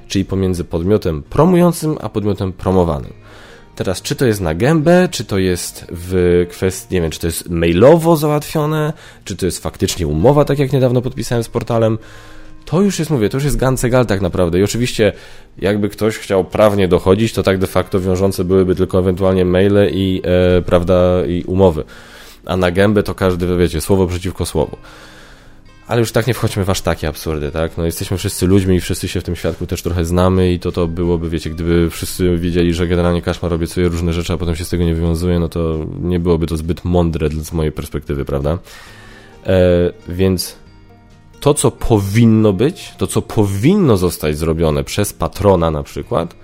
[0.08, 3.12] Czyli pomiędzy podmiotem promującym a podmiotem promowanym.
[3.76, 7.26] Teraz, czy to jest na gębę, czy to jest w kwestii, nie wiem, czy to
[7.26, 8.92] jest mailowo załatwione,
[9.24, 11.98] czy to jest faktycznie umowa, tak jak niedawno podpisałem z portalem,
[12.70, 14.59] to już jest, mówię, to już jest gancegal tak naprawdę.
[14.59, 15.12] I oczywiście,
[15.59, 20.22] jakby ktoś chciał prawnie dochodzić, to tak de facto wiążące byłyby tylko ewentualnie maile i,
[20.24, 21.85] e, prawda, i umowy.
[22.46, 24.76] A na gębę to każdy, wiecie, słowo przeciwko słowu.
[25.87, 27.76] Ale już tak nie wchodźmy w aż takie absurdy, tak?
[27.76, 30.72] No jesteśmy wszyscy ludźmi i wszyscy się w tym świadku też trochę znamy i to
[30.72, 34.64] to byłoby, wiecie, gdyby wszyscy wiedzieli, że generalnie Kaszmar obiecuje różne rzeczy, a potem się
[34.64, 38.59] z tego nie wywiązuje, no to nie byłoby to zbyt mądre z mojej perspektywy, prawda?
[39.46, 39.59] E,
[40.09, 40.57] więc
[41.40, 46.35] to, co powinno być, to, co powinno zostać zrobione przez patrona na przykład,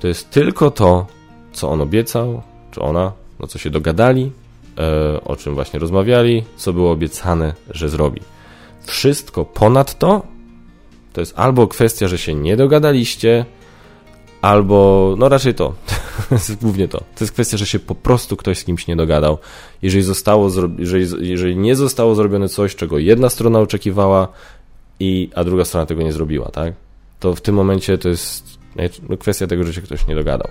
[0.00, 1.06] to jest tylko to,
[1.52, 4.32] co on obiecał, czy ona, no co się dogadali,
[4.78, 8.20] e, o czym właśnie rozmawiali, co było obiecane, że zrobi.
[8.84, 10.22] Wszystko ponad to
[11.18, 13.44] to jest albo kwestia, że się nie dogadaliście,
[14.42, 15.74] albo, no raczej to,
[16.62, 16.98] głównie to.
[16.98, 19.38] To jest kwestia, że się po prostu ktoś z kimś nie dogadał.
[19.82, 24.28] Jeżeli, zostało, jeżeli, jeżeli nie zostało zrobione coś, czego jedna strona oczekiwała,
[25.00, 26.74] i, a druga strona tego nie zrobiła, tak?
[27.20, 28.58] To w tym momencie to jest
[29.08, 30.50] no, kwestia tego, że się ktoś nie dogadał.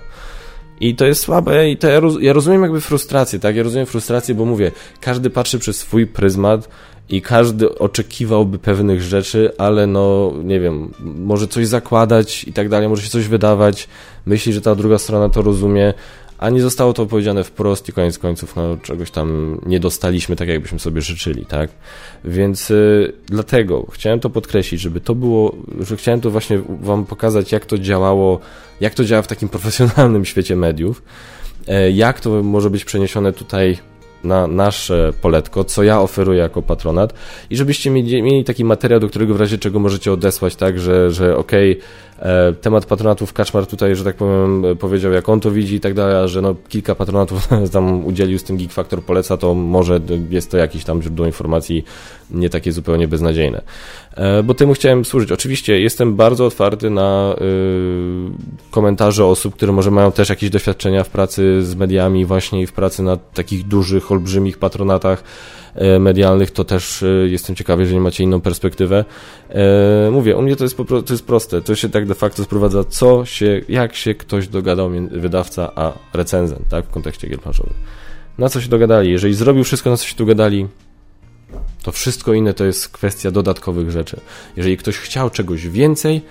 [0.80, 3.56] I to jest słabe i to ja, ja rozumiem jakby frustrację, tak?
[3.56, 6.68] Ja rozumiem frustrację, bo mówię, każdy patrzy przez swój pryzmat
[7.08, 12.88] i każdy oczekiwałby pewnych rzeczy, ale no, nie wiem, może coś zakładać i tak dalej,
[12.88, 13.88] może się coś wydawać,
[14.26, 15.94] myśli, że ta druga strona to rozumie,
[16.38, 20.48] a nie zostało to powiedziane wprost i koniec końców no, czegoś tam nie dostaliśmy tak,
[20.48, 21.70] jakbyśmy sobie życzyli, tak?
[22.24, 27.52] Więc y, dlatego chciałem to podkreślić, żeby to było, że chciałem to właśnie wam pokazać,
[27.52, 28.40] jak to działało,
[28.80, 31.02] jak to działa w takim profesjonalnym świecie mediów,
[31.68, 33.78] e, jak to może być przeniesione tutaj
[34.24, 37.14] na nasze poletko, co ja oferuję jako patronat
[37.50, 41.10] i żebyście mieli, mieli taki materiał, do którego w razie czego możecie odesłać, tak, że,
[41.10, 41.88] że okej, okay,
[42.60, 46.28] temat patronatów Kaczmar tutaj, że tak powiem, powiedział jak on to widzi i tak dalej,
[46.28, 50.00] że no kilka patronatów tam udzielił z tym Geek Factor poleca, to może
[50.30, 51.84] jest to jakieś tam źródło informacji
[52.30, 53.62] nie takie zupełnie beznadziejne.
[54.14, 55.32] E, bo temu chciałem służyć.
[55.32, 61.08] Oczywiście jestem bardzo otwarty na y, komentarze osób, które może mają też jakieś doświadczenia w
[61.08, 65.24] pracy z mediami właśnie i w pracy na takich dużych, olbrzymich patronatach
[65.67, 65.67] E,
[66.00, 69.04] medialnych, to też e, jestem ciekawy, jeżeli macie inną perspektywę.
[69.50, 71.62] E, mówię, u mnie to jest, po, to jest proste.
[71.62, 76.68] To się tak de facto sprowadza, co się, jak się ktoś dogadał, wydawca a recenzent,
[76.68, 77.76] tak, w kontekście gier planszowych.
[78.38, 79.10] Na co się dogadali?
[79.10, 80.66] Jeżeli zrobił wszystko, na co się dogadali,
[81.82, 84.20] to wszystko inne to jest kwestia dodatkowych rzeczy.
[84.56, 86.22] Jeżeli ktoś chciał czegoś więcej,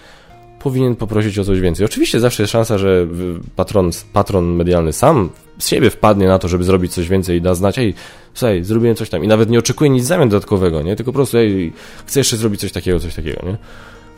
[0.59, 1.85] powinien poprosić o coś więcej.
[1.85, 3.07] Oczywiście zawsze jest szansa, że
[3.55, 7.55] patron, patron medialny sam z siebie wpadnie na to, żeby zrobić coś więcej i da
[7.55, 7.93] znać, ej,
[8.33, 10.95] słuchaj, zrobiłem coś tam i nawet nie oczekuje nic zamian dodatkowego, nie?
[10.95, 11.73] Tylko po prostu, ej,
[12.05, 13.57] chcę jeszcze zrobić coś takiego, coś takiego, nie?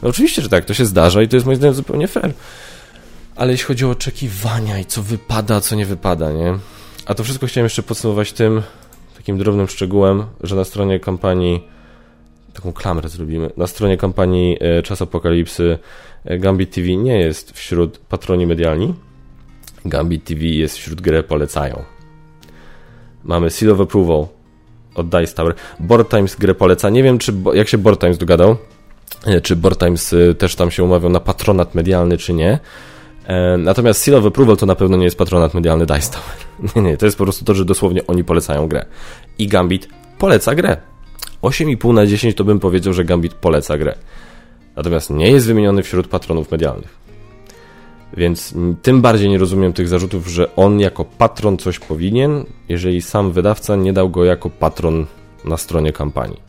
[0.02, 2.34] No oczywiście, że tak, to się zdarza i to jest moim zdaniem zupełnie fair.
[3.36, 6.58] Ale jeśli chodzi o oczekiwania i co wypada, co nie wypada, nie?
[7.06, 8.62] A to wszystko chciałem jeszcze podsumować tym
[9.18, 11.64] takim drobnym szczegółem, że na stronie kampanii
[12.60, 13.50] taką klamrę zrobimy.
[13.58, 15.78] Na stronie kampanii e, Czas Apokalipsy
[16.26, 18.94] e, Gambit TV nie jest wśród patroni medialni.
[19.86, 21.84] Gambit TV jest wśród gry polecają.
[23.24, 24.28] Mamy Seal of Approval
[24.96, 25.56] od Dice Tower.
[25.80, 26.90] Board Times grę poleca.
[26.90, 28.58] Nie wiem, czy jak się Board Times dogadał,
[29.26, 32.60] e, czy Board Times też tam się umawiał na patronat medialny, czy nie.
[33.58, 36.36] Natomiast Seal of Approval to na pewno nie jest patronat medialny Dice Tower.
[36.76, 38.86] Nie, nie, to jest po prostu to, że dosłownie oni polecają grę.
[39.38, 40.78] I Gambit poleca grę.
[41.42, 43.96] 8,5 na 10 to bym powiedział, że Gambit poleca grę.
[44.76, 47.00] Natomiast nie jest wymieniony wśród patronów medialnych.
[48.18, 53.32] Więc tym bardziej nie rozumiem tych zarzutów, że on jako patron coś powinien, jeżeli sam
[53.32, 55.06] wydawca nie dał go jako patron
[55.46, 56.42] na stronie kampanii.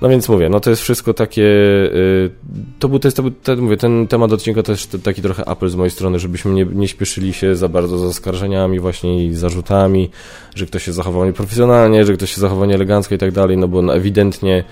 [0.00, 1.42] No więc mówię, no to jest wszystko takie.
[1.42, 2.30] Y,
[2.78, 5.74] to był, to jest, to ten, mówię, ten temat odcinka też taki trochę apel z
[5.74, 10.10] mojej strony, żebyśmy nie, nie śpieszyli się za bardzo z oskarżeniami, właśnie i zarzutami,
[10.54, 13.82] że ktoś się zachował nieprofesjonalnie, że ktoś się zachował nieelegancko i tak dalej, no bo
[13.82, 14.64] no ewidentnie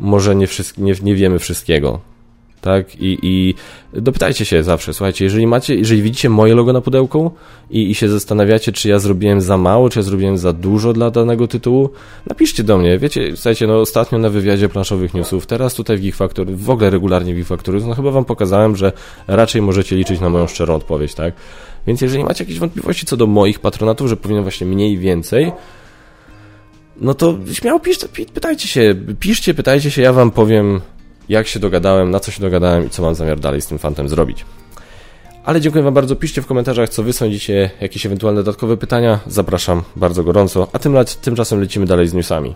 [0.00, 0.46] może nie,
[0.78, 2.15] nie, nie wiemy wszystkiego
[2.60, 2.96] tak?
[3.00, 3.54] I, I
[3.92, 7.30] dopytajcie się zawsze, słuchajcie, jeżeli macie, jeżeli widzicie moje logo na pudełku
[7.70, 11.10] i, i się zastanawiacie, czy ja zrobiłem za mało, czy ja zrobiłem za dużo dla
[11.10, 11.90] danego tytułu,
[12.26, 16.14] napiszcie do mnie, wiecie, słuchajcie, no ostatnio na wywiadzie planszowych newsów, teraz tutaj w Geek
[16.14, 18.92] Factory, w ogóle regularnie w Geek Factory, no chyba wam pokazałem, że
[19.26, 21.34] raczej możecie liczyć na moją szczerą odpowiedź, tak?
[21.86, 25.52] Więc jeżeli macie jakieś wątpliwości co do moich patronatów, że powinien właśnie mniej więcej,
[27.00, 30.80] no to śmiało piszcie, pytajcie się, piszcie, pytajcie się, ja wam powiem
[31.28, 34.08] jak się dogadałem, na co się dogadałem i co mam zamiar dalej z tym fantem
[34.08, 34.44] zrobić.
[35.44, 36.16] Ale dziękuję Wam bardzo.
[36.16, 39.20] Piszcie w komentarzach, co Wy sądzicie, jakieś ewentualne dodatkowe pytania.
[39.26, 40.68] Zapraszam bardzo gorąco.
[40.72, 42.54] A tym, tymczasem lecimy dalej z newsami.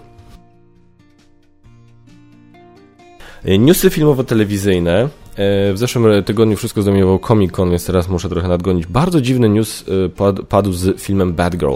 [3.45, 5.09] Newsy filmowo-telewizyjne.
[5.37, 8.87] E, w zeszłym tygodniu wszystko zdominował Comic Con, więc teraz muszę trochę nadgonić.
[8.87, 11.75] Bardzo dziwny news e, padł z filmem Bad Girl.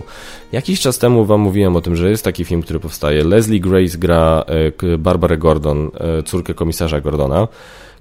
[0.52, 3.24] Jakiś czas temu wam mówiłem o tym, że jest taki film, który powstaje.
[3.24, 4.44] Leslie Grace gra
[4.82, 5.90] e, Barbarę Gordon,
[6.24, 7.48] córkę komisarza Gordona.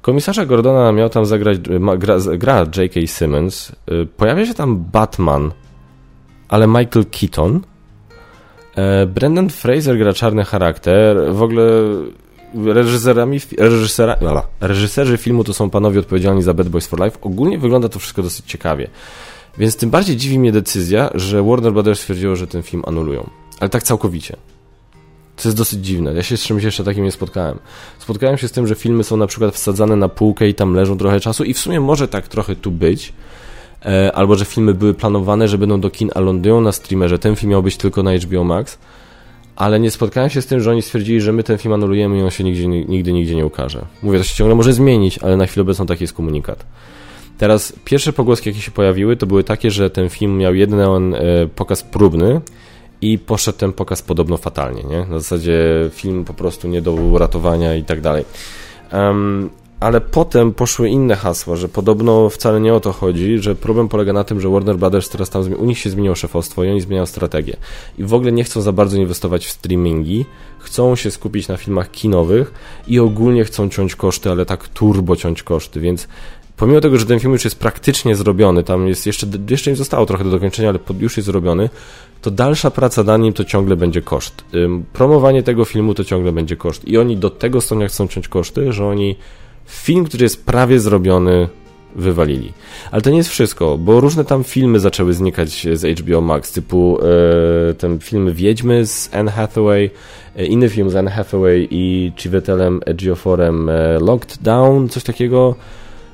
[0.01, 1.57] Komisarza Gordona miał tam zagrać,
[1.97, 2.99] gra, gra J.K.
[3.05, 3.71] Simmons.
[4.17, 5.51] Pojawia się tam Batman,
[6.49, 7.61] ale Michael Keaton.
[9.07, 11.17] Brendan Fraser gra czarny charakter.
[11.33, 11.63] W ogóle
[12.65, 14.15] reżyserami, reżysera,
[14.61, 17.17] reżyserzy filmu to są panowie odpowiedzialni za Bad Boys for Life.
[17.21, 18.89] Ogólnie wygląda to wszystko dosyć ciekawie.
[19.57, 23.29] Więc tym bardziej dziwi mnie decyzja, że Warner Brothers stwierdziło, że ten film anulują.
[23.59, 24.35] Ale tak całkowicie.
[25.35, 26.13] To jest dosyć dziwne.
[26.13, 27.59] Ja się z czymś jeszcze takim nie spotkałem.
[27.99, 30.97] Spotkałem się z tym, że filmy są na przykład wsadzane na półkę i tam leżą
[30.97, 33.13] trochę czasu i w sumie może tak trochę tu być.
[33.85, 37.19] E, albo, że filmy były planowane, że będą do kin, a lądują na streamerze.
[37.19, 38.77] Ten film miał być tylko na HBO Max
[39.55, 42.21] ale nie spotkałem się z tym, że oni stwierdzili, że my ten film anulujemy i
[42.21, 43.85] on się nigdzie, nigdy nigdzie nie ukaże.
[44.03, 46.65] Mówię, to się ciągle może zmienić, ale na chwilę obecną taki jest komunikat.
[47.37, 51.17] Teraz pierwsze pogłoski, jakie się pojawiły, to były takie, że ten film miał jeden e,
[51.55, 52.41] pokaz próbny
[53.01, 54.99] i poszedł ten pokaz podobno fatalnie, nie?
[54.99, 58.25] Na zasadzie film po prostu nie do uratowania i tak dalej.
[59.83, 64.13] Ale potem poszły inne hasła, że podobno wcale nie o to chodzi, że problem polega
[64.13, 67.05] na tym, że Warner Brothers teraz tam, u nich się zmieniło szefostwo i oni zmieniają
[67.05, 67.57] strategię.
[67.97, 70.25] I w ogóle nie chcą za bardzo inwestować w streamingi,
[70.59, 72.53] chcą się skupić na filmach kinowych
[72.87, 76.07] i ogólnie chcą ciąć koszty, ale tak turbo ciąć koszty, więc
[76.57, 80.05] pomimo tego, że ten film już jest praktycznie zrobiony, tam jest jeszcze, jeszcze nie zostało
[80.05, 81.69] trochę do dokończenia, ale już jest zrobiony,
[82.21, 84.43] to dalsza praca na nim to ciągle będzie koszt.
[84.93, 86.87] Promowanie tego filmu to ciągle będzie koszt.
[86.87, 89.15] I oni do tego stopnia chcą ciąć koszty, że oni
[89.65, 91.47] film, który jest prawie zrobiony,
[91.95, 92.53] wywalili.
[92.91, 96.97] Ale to nie jest wszystko, bo różne tam filmy zaczęły znikać z HBO Max, typu
[97.01, 99.89] e, ten film Wiedźmy z Anne Hathaway,
[100.35, 105.55] e, inny film z Anne Hathaway i Chiwetelem Ejioforem e, Locked Down, coś takiego,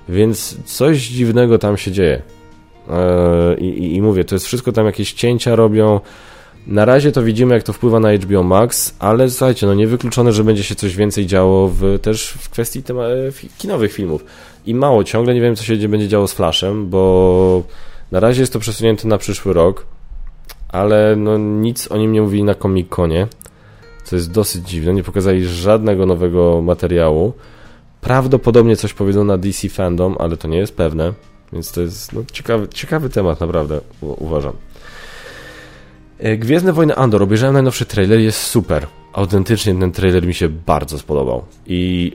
[0.10, 2.22] więc coś dziwnego tam się dzieje.
[2.90, 6.00] E, i, I mówię, to jest wszystko tam jakieś cięcia robią,
[6.68, 10.44] na razie to widzimy, jak to wpływa na HBO Max, ale słuchajcie, no niewykluczone, że
[10.44, 13.04] będzie się coś więcej działo w, też w kwestii tema,
[13.58, 14.26] kinowych filmów.
[14.66, 17.64] I mało, ciągle nie wiem, co się będzie działo z Flashem, bo
[18.12, 19.86] na razie jest to przesunięte na przyszły rok,
[20.70, 23.28] ale no nic o nim nie mówili na Comic-Conie,
[24.04, 24.94] co jest dosyć dziwne.
[24.94, 27.34] Nie pokazali żadnego nowego materiału.
[28.02, 31.14] Prawdopodobnie coś powiedzą na DC Fandom, ale to nie jest pewne,
[31.54, 34.54] więc to jest no, ciekawy, ciekawy temat, naprawdę uważam.
[36.20, 38.88] E, Gwiezdne Wojny Andor, obejrzałem najnowszy trailer, jest super.
[39.14, 41.44] Autentycznie ten trailer mi się bardzo spodobał.
[41.68, 42.12] I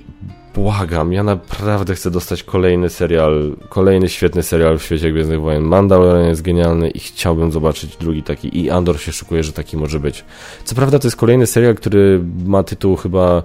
[0.54, 5.62] błagam, ja naprawdę chcę dostać kolejny serial, kolejny świetny serial w świecie Gwiezdnych Wojen.
[5.62, 10.00] Mandalorian jest genialny i chciałbym zobaczyć drugi taki i Andor się szukuje, że taki może
[10.00, 10.24] być.
[10.64, 13.42] Co prawda to jest kolejny serial, który ma tytuł chyba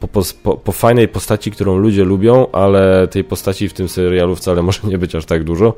[0.00, 0.08] po,
[0.42, 4.80] po, po, fajnej postaci, którą ludzie lubią, ale tej postaci w tym serialu wcale może
[4.84, 5.74] nie być aż tak dużo.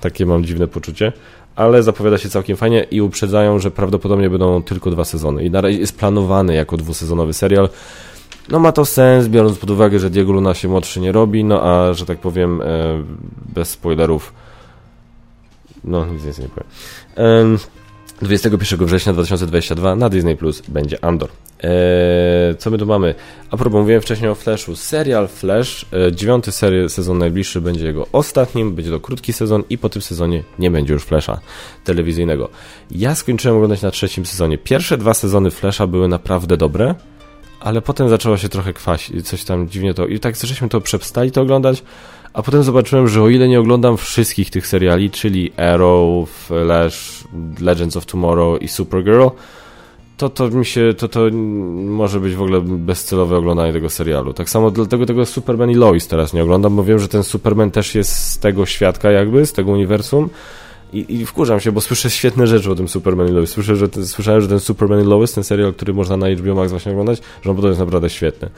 [0.00, 1.12] Takie mam dziwne poczucie
[1.58, 5.44] ale zapowiada się całkiem fajnie i uprzedzają, że prawdopodobnie będą tylko dwa sezony.
[5.44, 7.68] I na razie jest planowany jako dwusezonowy serial.
[8.48, 11.62] No ma to sens, biorąc pod uwagę, że Diego Luna się młodszy nie robi, no
[11.62, 12.64] a, że tak powiem, e,
[13.54, 14.32] bez spoilerów,
[15.84, 17.58] no nic więcej nie powiem.
[18.22, 21.28] 21 września 2022 na Disney Plus będzie Andor.
[21.62, 21.70] Eee,
[22.58, 23.14] co my tu mamy?
[23.50, 24.76] A propos, mówiłem wcześniej o Flashu.
[24.76, 29.78] Serial Flash, e, dziewiąty serii, sezon najbliższy będzie jego ostatnim, będzie to krótki sezon i
[29.78, 31.40] po tym sezonie nie będzie już Flasha
[31.84, 32.48] telewizyjnego.
[32.90, 34.58] Ja skończyłem oglądać na trzecim sezonie.
[34.58, 36.94] Pierwsze dwa sezony Flasha były naprawdę dobre,
[37.60, 40.06] ale potem zaczęło się trochę kwasić, coś tam dziwnie to...
[40.06, 41.82] I tak żeśmy to przestali to oglądać,
[42.32, 47.24] a potem zobaczyłem, że o ile nie oglądam wszystkich tych seriali, czyli Arrow, Flash,
[47.60, 49.28] Legends of Tomorrow i Supergirl,
[50.16, 51.20] to, to mi się, to, to
[51.84, 54.32] może być w ogóle bezcelowe oglądanie tego serialu.
[54.32, 57.70] Tak samo dlatego tego Superman i Lois teraz nie oglądam, bo wiem, że ten Superman
[57.70, 60.28] też jest z tego świadka jakby, z tego uniwersum
[60.92, 63.50] i, I wkurzam się, bo słyszę świetne rzeczy o tym Superman i Lois.
[63.50, 66.54] Słyszę, że ten, słyszałem, że ten Superman i Lois, ten serial, który można na HBO
[66.54, 68.50] Max właśnie oglądać, że on podobno jest naprawdę świetny.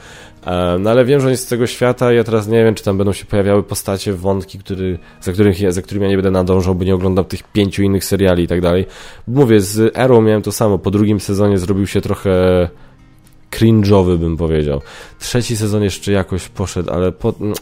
[0.45, 2.83] Um, no ale wiem, że on jest z tego świata ja teraz nie wiem, czy
[2.83, 6.75] tam będą się pojawiały postacie, wątki, który, za, których, za którymi ja nie będę nadążał,
[6.75, 8.85] bo nie oglądam tych pięciu innych seriali i tak dalej.
[9.27, 10.77] Mówię, z Arrow miałem to samo.
[10.77, 12.67] Po drugim sezonie zrobił się trochę
[13.51, 14.81] cringe'owy, bym powiedział.
[15.19, 17.33] Trzeci sezon jeszcze jakoś poszedł, ale po...
[17.39, 17.53] No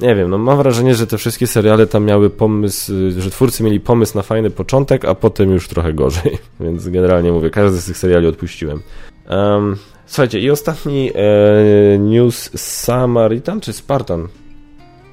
[0.00, 3.80] nie wiem, no mam wrażenie, że te wszystkie seriale tam miały pomysł, że twórcy mieli
[3.80, 6.38] pomysł na fajny początek, a potem już trochę gorzej.
[6.60, 8.82] Więc generalnie mówię, każdy z tych seriali odpuściłem.
[9.30, 9.76] Um,
[10.06, 14.28] słuchajcie, i ostatni e, news Samaritan czy Spartan?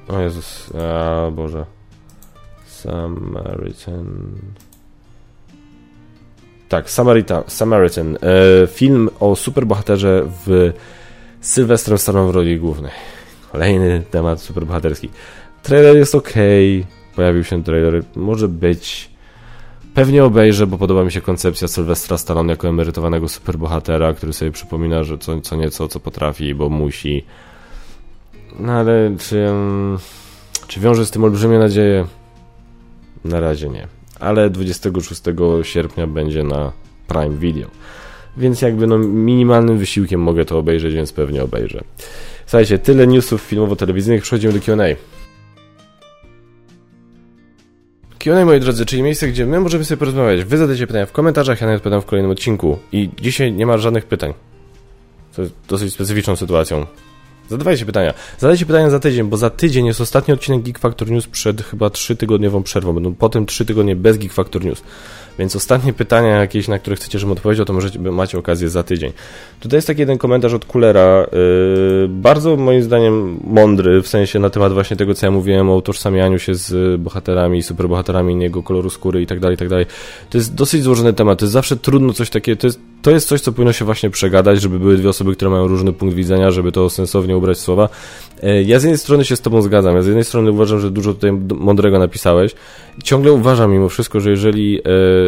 [0.08, 1.64] O Jezus, a Boże.
[2.66, 4.06] Samaritan.
[6.68, 7.42] Tak, Samaritan.
[7.46, 8.16] Samaritan.
[8.16, 10.72] E, film o superbohaterze w
[11.40, 13.15] Sylwestrem Stallone w roli głównej.
[13.56, 15.08] Kolejny temat superbohaterski.
[15.62, 16.32] Trailer jest ok,
[17.14, 19.10] pojawił się trailer, może być.
[19.94, 25.04] Pewnie obejrzę, bo podoba mi się koncepcja Sylwestra Stallone jako emerytowanego superbohatera, który sobie przypomina,
[25.04, 27.24] że co, co nieco, co potrafi, bo musi.
[28.58, 29.48] No ale czy,
[30.66, 32.06] czy wiąże z tym olbrzymie nadzieje?
[33.24, 33.88] Na razie nie.
[34.20, 35.22] Ale 26
[35.62, 36.72] sierpnia będzie na
[37.08, 37.68] Prime Video.
[38.36, 41.84] Więc jakby no minimalnym wysiłkiem mogę to obejrzeć, więc pewnie obejrzę.
[42.46, 44.96] Słuchajcie, tyle newsów filmowo-telewizyjnych, przechodzimy do Q&A.
[48.18, 50.44] Q&A, moi drodzy, czyli miejsce, gdzie my możemy sobie porozmawiać.
[50.44, 52.78] Wy zadajcie pytania w komentarzach, ja nawet odpowiadam w kolejnym odcinku.
[52.92, 54.34] I dzisiaj nie ma żadnych pytań.
[55.36, 56.86] To jest dosyć specyficzną sytuacją.
[57.48, 58.14] Zadawajcie pytania.
[58.38, 61.86] Zadajcie pytania za tydzień, bo za tydzień jest ostatni odcinek Geek Factor News przed chyba
[61.86, 62.92] 3-tygodniową przerwą.
[62.92, 64.82] Będą potem 3 tygodnie bez Geek Factor News.
[65.38, 69.12] Więc ostatnie pytania jakieś, na które chcecie, żebym odpowiedział, to możecie, macie okazję za tydzień.
[69.60, 74.50] Tutaj jest taki jeden komentarz od Kulera, yy, bardzo moim zdaniem mądry, w sensie na
[74.50, 79.22] temat właśnie tego, co ja mówiłem o utożsamianiu się z bohaterami, superbohaterami, innego koloru skóry
[79.22, 79.86] i tak dalej, i tak dalej.
[80.30, 83.28] To jest dosyć złożony temat, to jest zawsze trudno coś takiego, to jest, to jest
[83.28, 86.50] coś, co powinno się właśnie przegadać, żeby były dwie osoby, które mają różny punkt widzenia,
[86.50, 87.88] żeby to sensownie ubrać słowa.
[88.42, 90.90] Yy, ja z jednej strony się z tobą zgadzam, ja z jednej strony uważam, że
[90.90, 92.54] dużo tutaj mądrego napisałeś.
[93.04, 94.82] Ciągle uważam mimo wszystko, że jeżeli yy,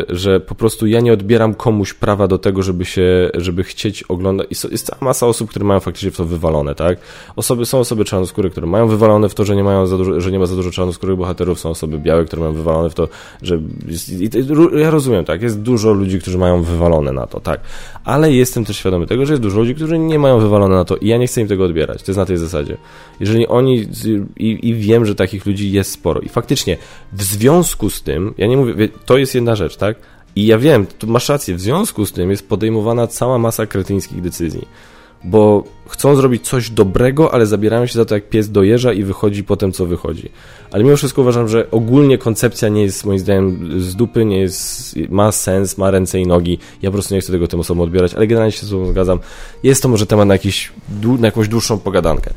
[0.08, 4.46] że po prostu ja nie odbieram komuś prawa do tego, żeby się, żeby chcieć oglądać.
[4.70, 6.98] Jest cała masa osób, które mają faktycznie w to wywalone, tak?
[7.36, 10.32] Osoby, są osoby czarnoskóre, które mają wywalone w to, że nie mają za dużo, że
[10.32, 13.08] nie ma za dużo czarnoskórych bohaterów, są osoby białe, które mają wywalone w to,
[13.42, 14.12] że jest,
[14.78, 15.42] ja rozumiem, tak?
[15.42, 18.00] Jest dużo ludzi, którzy mają wywalone na to, tak?
[18.04, 20.96] Ale jestem też świadomy tego, że jest dużo ludzi, którzy nie mają wywalone na to
[20.96, 22.02] i ja nie chcę im tego odbierać.
[22.02, 22.76] To jest na tej zasadzie.
[23.20, 23.86] Jeżeli oni,
[24.36, 26.20] i, i wiem, że takich ludzi jest sporo.
[26.20, 26.76] I faktycznie
[27.12, 29.96] w związku z tym, ja nie mówię, to jest jedna rzecz, tak?
[30.36, 34.22] I ja wiem, tu masz rację, w związku z tym jest podejmowana cała masa kretyńskich
[34.22, 34.68] decyzji.
[35.24, 39.44] Bo chcą zrobić coś dobrego, ale zabierają się za to jak pies dojeżdża i wychodzi
[39.44, 40.28] potem co wychodzi.
[40.70, 44.94] Ale mimo wszystko uważam, że ogólnie koncepcja nie jest moim zdaniem z dupy, nie jest,
[45.08, 46.58] ma sens, ma ręce i nogi.
[46.82, 49.18] Ja po prostu nie chcę tego tym osobom odbierać, ale generalnie się z tobą zgadzam.
[49.62, 50.72] Jest to może temat na, jakiś,
[51.18, 52.30] na jakąś dłuższą pogadankę.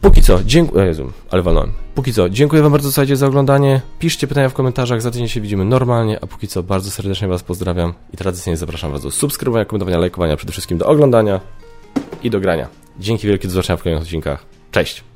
[0.00, 0.86] Póki co, dziękuję.
[0.86, 1.72] Jezu, ale walnąłem.
[1.94, 3.80] Póki co, dziękuję Wam bardzo słuchajcie, za oglądanie.
[3.98, 7.42] Piszcie pytania w komentarzach, za tydzień się widzimy normalnie, a póki co bardzo serdecznie Was
[7.42, 11.40] pozdrawiam i tradycyjnie zapraszam Was do subskrybowania, komentowania, lajkowania, przede wszystkim do oglądania
[12.22, 12.68] i do grania.
[12.98, 14.44] Dzięki wielkie, do zobaczenia w kolejnych odcinkach.
[14.70, 15.09] Cześć!